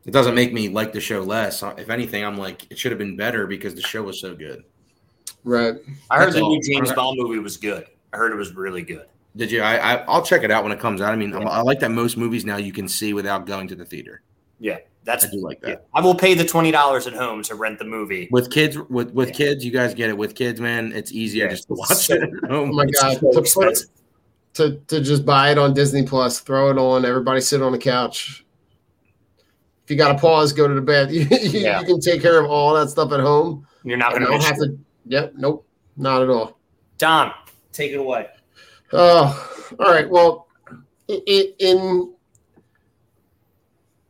[0.06, 1.64] it doesn't make me like the show less.
[1.78, 4.64] If anything, I'm like it should have been better because the show was so good.
[5.43, 5.76] right?
[6.10, 6.56] I heard That's the all.
[6.56, 6.95] new James Okay.
[6.95, 7.86] Bond movie was good.
[8.14, 9.06] I heard it was really good.
[9.36, 9.62] Did you?
[9.62, 11.12] I, I I'll check it out when it comes out.
[11.12, 13.76] I mean, I I like that most movies now you can see without going to
[13.76, 14.22] the theater.
[14.60, 15.26] Yeah, that's.
[15.26, 15.70] I do like that.
[15.70, 15.76] yeah.
[15.93, 18.30] I will pay the twenty dollars at home to rent the movie.
[18.32, 19.36] With kids, with with Yeah.
[19.36, 20.18] kids, you guys get it.
[20.18, 22.70] With kids, man, it's easier Yeah, just to watch so- it at oh home.
[22.70, 23.20] Oh my It's god!
[23.45, 23.84] so To,
[24.53, 27.78] to to just buy it on Disney Plus, throw it on, everybody sit on the
[27.78, 28.45] couch.
[29.86, 31.11] If you got to pause, go to the bed.
[31.13, 31.79] You, you, Yeah.
[31.79, 33.65] you can take care of all that stuff at home.
[33.83, 34.77] You're not going to have to.
[35.05, 35.33] Yep.
[35.38, 35.65] Nope.
[35.95, 36.57] Not at all.
[36.97, 37.31] Don,
[37.71, 38.27] take it away.
[38.91, 40.09] Oh, all right.
[40.09, 40.47] Well,
[41.09, 42.11] i- i- in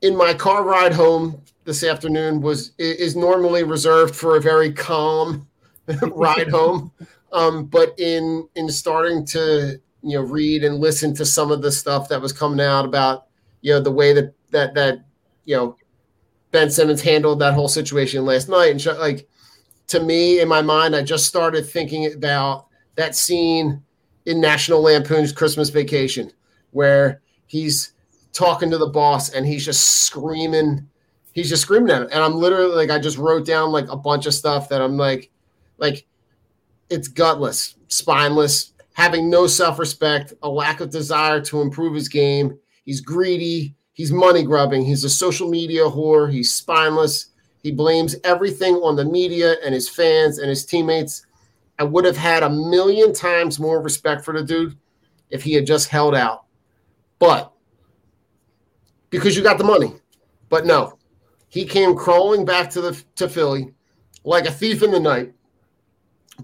[0.02, 5.48] in my car ride home this afternoon was is normally reserved for a very calm
[6.14, 6.92] ride home,
[7.34, 11.72] um, but in in starting to you know read and listen to some of the
[11.72, 13.26] stuff that was coming out about
[13.62, 15.00] you know the way that that that
[15.46, 15.78] you know
[16.52, 19.28] Ben Simmons handled that whole situation last night and sh- like
[19.88, 23.82] to me in my mind I just started thinking about that scene
[24.26, 26.32] in National Lampoon's Christmas Vacation,
[26.72, 27.94] where he's
[28.34, 30.88] talking to the boss and he's just screaming,
[31.32, 32.10] he's just screaming at him.
[32.12, 34.98] And I'm literally like, I just wrote down like a bunch of stuff that I'm
[34.98, 35.30] like,
[35.78, 36.06] like
[36.90, 42.58] it's gutless, spineless, having no self-respect, a lack of desire to improve his game.
[42.86, 47.32] He's greedy, he's money grubbing, he's a social media whore, he's spineless.
[47.64, 51.26] He blames everything on the media and his fans and his teammates.
[51.80, 54.78] I would have had a million times more respect for the dude
[55.32, 56.46] if he had just held out.
[57.18, 57.52] But
[59.10, 59.96] because you got the money.
[60.50, 61.00] But no,
[61.50, 63.74] he came crawling back to the to Philly
[64.24, 65.34] like a thief in the night.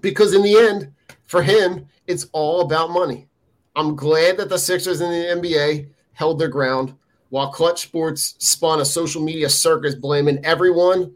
[0.00, 0.92] Because in the end,
[1.26, 3.28] for him, it's all about money.
[3.76, 6.94] I'm glad that the Sixers in the NBA held their ground
[7.32, 11.14] while Clutch Sports spun a social media circus blaming everyone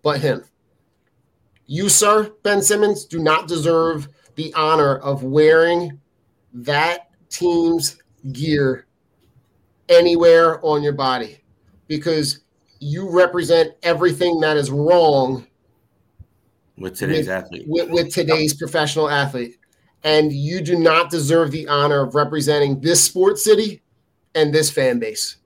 [0.00, 0.44] but him.
[1.66, 4.06] You, sir, Ben Simmons, do not deserve
[4.36, 6.00] the honor of wearing
[6.52, 8.00] that team's
[8.30, 8.86] gear
[9.88, 11.42] anywhere on your body
[11.88, 12.44] because
[12.78, 15.48] you represent everything that is wrong
[16.78, 17.64] with today's with, athlete.
[17.66, 19.58] With, with today's professional athlete.
[20.04, 23.82] And you do not deserve the honor of representing this sports city
[24.36, 25.38] and this fan base.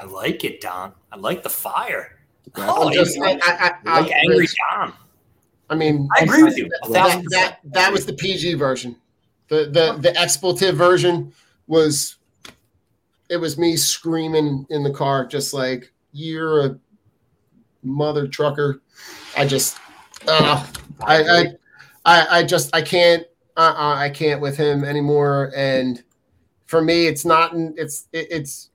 [0.00, 0.92] I like it, Don.
[1.12, 2.18] I like the fire.
[2.56, 4.92] Oh, just, I, I, I, like angry Don.
[5.68, 6.70] I mean, I agree with you.
[6.90, 8.96] That, that, that was the PG version.
[9.48, 11.32] The the the expletive version
[11.66, 12.16] was
[13.28, 16.78] it was me screaming in the car, just like you're a
[17.82, 18.80] mother trucker.
[19.36, 19.78] I just,
[20.26, 20.66] uh,
[21.00, 21.46] I, I,
[22.04, 23.24] I, I just, I can't,
[23.56, 25.52] uh, I can't with him anymore.
[25.56, 26.02] And
[26.66, 28.70] for me, it's not, it's, it, it's,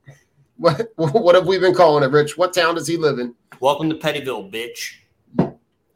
[0.56, 2.36] what, what have we been calling it, Rich?
[2.36, 3.34] What town does he live in?
[3.60, 4.94] Welcome to Pettyville, bitch.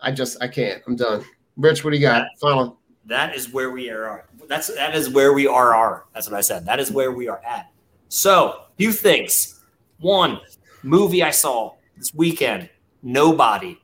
[0.00, 0.82] I just, I can't.
[0.86, 1.24] I'm done.
[1.56, 2.26] Rich, what do you got?
[2.40, 2.78] Final.
[3.06, 4.26] That is where we are.
[4.48, 5.74] That's that is where we are.
[5.74, 6.64] Are that's what I said.
[6.64, 7.70] That is where we are at.
[8.08, 9.62] So, few things.
[10.00, 10.40] One
[10.82, 12.68] movie I saw this weekend,
[13.02, 13.80] Nobody,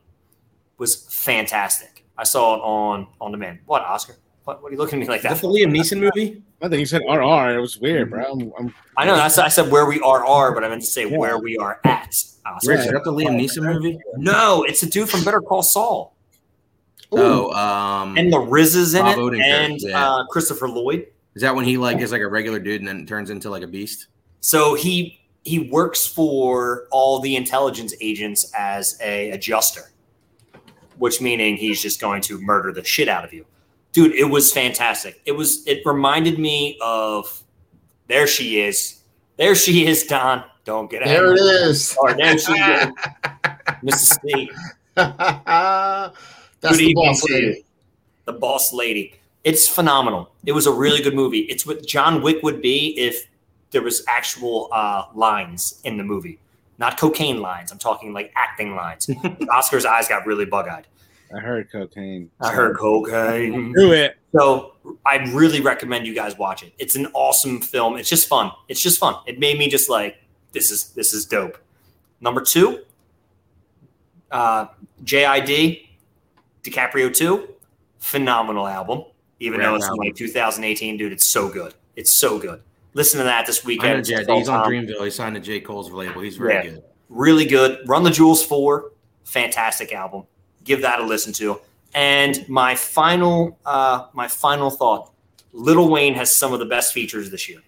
[0.78, 2.04] was fantastic.
[2.18, 3.60] I saw it on on demand.
[3.66, 4.16] What Oscar?
[4.46, 5.32] What, what are you looking at me like that?
[5.32, 6.40] Is that the Liam Neeson movie?
[6.62, 7.50] I think you said RR.
[7.58, 8.24] It was weird, bro.
[8.30, 9.16] I'm, I'm, I know.
[9.16, 11.18] I said, I said where we are are, but I meant to say Yeah.
[11.18, 12.14] where we are at.
[12.46, 12.70] Oscar.
[12.70, 13.98] Rich, is that the Liam Neeson movie?
[14.16, 16.16] No, it's a dude from Better Call Saul,
[17.10, 20.06] Oh, um, and the Riz is in Bob it, Odenkirk, and yeah.
[20.14, 21.08] uh, Christopher Lloyd.
[21.34, 23.64] is that when he like is like a regular dude and then turns into like
[23.64, 24.06] a beast?
[24.40, 29.90] So he he works for all the intelligence agents as a adjuster,
[30.98, 33.44] which meaning he's just going to murder the shit out of you.
[33.96, 35.22] Dude, it was fantastic.
[35.24, 37.42] It was it reminded me of
[38.08, 39.00] there she is.
[39.38, 40.44] There she is, Don.
[40.66, 42.90] Don't get There it Or there she is.
[43.82, 44.50] Mississippi.
[44.96, 46.12] That's
[46.60, 47.64] Good the boss to lady.
[48.26, 49.14] The boss lady.
[49.44, 50.30] It's phenomenal.
[50.44, 51.46] It was a really good movie.
[51.48, 53.26] It's what John Wick would be if
[53.70, 56.38] there was actual uh, lines in the movie,
[56.76, 57.72] not cocaine lines.
[57.72, 59.08] I'm talking like acting lines.
[59.50, 60.86] Oscar's eyes got really bug-eyed.
[61.34, 62.30] I heard cocaine.
[62.40, 63.72] I heard cocaine.
[63.72, 64.16] Do it.
[64.32, 64.74] So
[65.04, 66.72] I really recommend you guys watch it.
[66.78, 67.96] It's an awesome film.
[67.96, 68.50] It's just fun.
[68.68, 69.16] It's just fun.
[69.26, 70.18] It made me just like
[70.52, 71.58] this is this is dope.
[72.20, 72.80] Number two,
[74.30, 74.66] uh,
[75.04, 75.86] JID,
[76.62, 77.48] DiCaprio two,
[77.98, 79.04] phenomenal album.
[79.38, 79.98] Even though it's album.
[80.06, 81.74] like 2018, dude, it's so good.
[81.94, 82.62] It's so good.
[82.94, 84.06] Listen to that this weekend.
[84.06, 84.64] He's on.
[84.66, 85.04] Dreamville.
[85.04, 85.60] He signed to J.
[85.60, 86.22] Cole's label.
[86.22, 86.62] He's very Yeah.
[86.62, 86.82] good.
[87.10, 87.86] really good.
[87.86, 88.90] Run the Jewels 4,
[89.24, 90.24] fantastic album.
[90.66, 91.60] Give that a listen to.
[91.94, 95.12] And my final uh, my final thought,
[95.54, 97.60] Lil Wayne has some of the best features this year.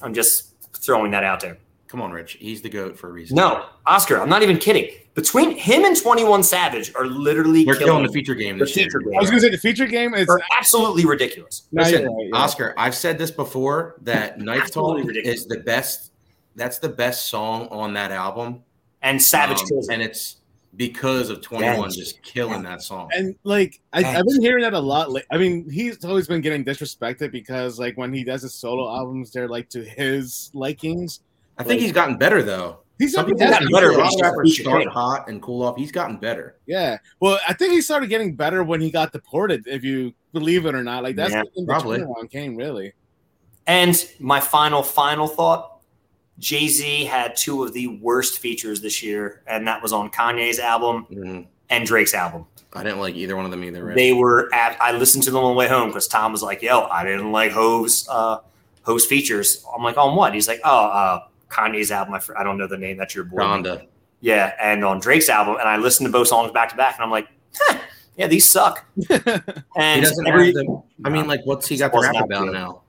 [0.00, 1.58] I'm just throwing that out there.
[1.88, 2.34] Come on, Rich.
[2.38, 3.34] He's the goat for a reason.
[3.36, 4.90] No, Oscar, I'm not even kidding.
[5.14, 8.76] Between him and 21 Savage are literally They're killing killing the feature game the this
[8.76, 8.84] year.
[8.86, 10.28] feature I was gonna say the feature game is.
[10.28, 11.62] Are absolutely ridiculous.
[11.72, 12.36] No, Listen, you're yeah.
[12.36, 16.12] Oscar, I've said this before that Knife Absolutely Talk is the best.
[16.54, 18.62] That's the best song on that album.
[19.02, 19.94] And Savage Um, kills it.
[19.94, 20.36] and it's
[20.78, 21.96] because of 21 Yes.
[21.96, 23.10] just killing that song.
[23.12, 24.18] And like I, Thanks.
[24.20, 25.10] I've been hearing that a lot.
[25.12, 28.88] Like, I mean, he's always been getting disrespected because like when he does his solo
[28.88, 31.20] albums, they're like to his likings.
[31.58, 32.78] I think he's gotten better though.
[32.98, 34.88] He's Some people gotten better, a but lot he's of rappers start king.
[34.90, 35.76] hot and cool off.
[35.76, 36.56] He's gotten better.
[36.66, 36.98] Yeah.
[37.20, 39.66] Well, I think he started getting better when he got deported.
[39.66, 41.98] If you believe it or not, like that's Yeah, when the probably.
[41.98, 42.56] turnaround came.
[42.56, 42.92] Really.
[43.68, 45.77] And my final, final thought
[46.38, 50.58] Jay Z had two of the worst features this year, and that was on Kanye's
[50.58, 51.46] album Mhm.
[51.70, 52.46] and Drake's album.
[52.74, 53.82] I didn't like either one of them either.
[53.84, 53.96] Rich.
[53.96, 56.62] They were at, I listened to them on the way home because Tom was like,
[56.62, 58.38] yo, I didn't like Hove's, uh,
[58.82, 59.64] Hove's features.
[59.74, 60.34] I'm like, on what?
[60.34, 61.20] He's like, oh, uh,
[61.50, 62.14] Kanye's album.
[62.14, 62.96] I, fr- I don't know the name.
[62.98, 63.38] That's your boy.
[63.38, 63.86] Donda.
[64.20, 64.52] Yeah.
[64.60, 65.56] And on Drake's album.
[65.58, 67.78] And I listened to both songs back to back, and I'm like, huh,
[68.16, 68.84] yeah, these suck.
[68.96, 69.14] He
[69.76, 70.82] And doesn't every, have the.
[71.04, 72.52] I mean, like, what's he got to rap that about good.
[72.52, 72.82] now?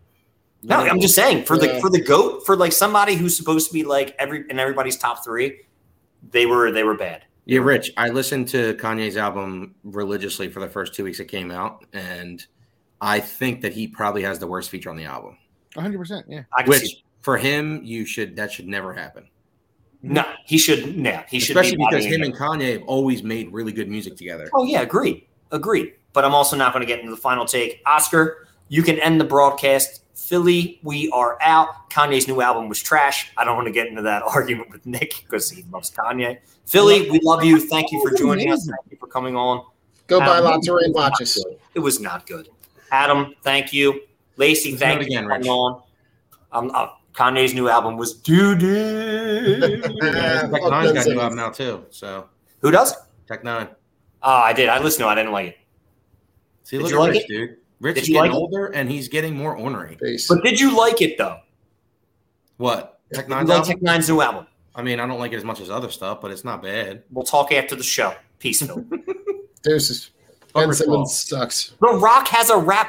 [0.62, 3.74] No, I'm just saying for the for the goat for like somebody who's supposed to
[3.74, 5.62] be like every in everybody's top three,
[6.32, 7.24] they were they were bad.
[7.45, 7.91] Yeah, Rich.
[7.97, 12.45] I listened to Kanye's album religiously for the first two weeks it came out, and
[13.01, 15.38] I think that he probably has the worst feature on the album.
[15.76, 15.97] 100.
[15.97, 16.43] percent Yeah.
[16.53, 19.24] I can Which see, for him, you should that should never happen.
[20.03, 20.14] Mm-hmm.
[20.14, 23.51] no, he should yeah he should Especially be because him and Kanye have always made
[23.51, 24.49] really good music together.
[24.53, 25.93] Oh yeah, agreed, agreed.
[26.14, 27.82] But I'm also not going to get into the final take.
[27.86, 30.03] Oscar, you can end the broadcast.
[30.28, 31.89] Philly, we are out.
[31.89, 33.32] Kanye's new album was trash.
[33.38, 36.39] I don't want to get into that argument with Nick because he loves Kanye.
[36.65, 37.59] Philly, we love you.
[37.59, 38.65] Thank you for joining us.
[38.65, 39.65] Thank you for coming on.
[40.07, 41.43] Go buy lots of Terrain watches.
[41.74, 42.49] It was not good.
[42.91, 44.01] Adam, thank you.
[44.38, 45.49] Lacey, Let's thank you again, for coming Rich.
[45.49, 45.82] on.
[46.51, 49.72] Um, uh, Kanye's new album was doo doo.
[50.01, 51.86] Yeah, Tech fuck Nine's Ben got a new album now too.
[51.89, 52.28] So
[52.61, 52.93] Who does?
[53.28, 53.67] Tech Nine.
[54.24, 54.70] Oh, I did.
[54.70, 55.11] I listened to it.
[55.11, 55.57] I didn't like it.
[56.63, 57.28] See, Did look you at like Rich, it?
[57.28, 57.57] dude.
[57.82, 58.36] Rich Did is getting like it?
[58.36, 59.97] older and he's getting more ornery.
[59.99, 60.27] Base.
[60.27, 61.38] But did you like it though?
[62.57, 62.99] What?
[63.13, 63.63] Tech Did you Nine's like?
[63.63, 64.47] Tech N9ne's new album?
[64.75, 67.03] I mean, I don't like it as much as other stuff, but it's not bad.
[67.11, 68.13] We'll talk after the show.
[68.39, 68.86] Peace, Phil.
[69.63, 70.11] Deuces.
[70.41, 71.73] Fuck Ben Rich Simmons sucks.
[71.82, 72.88] the Rock has a rap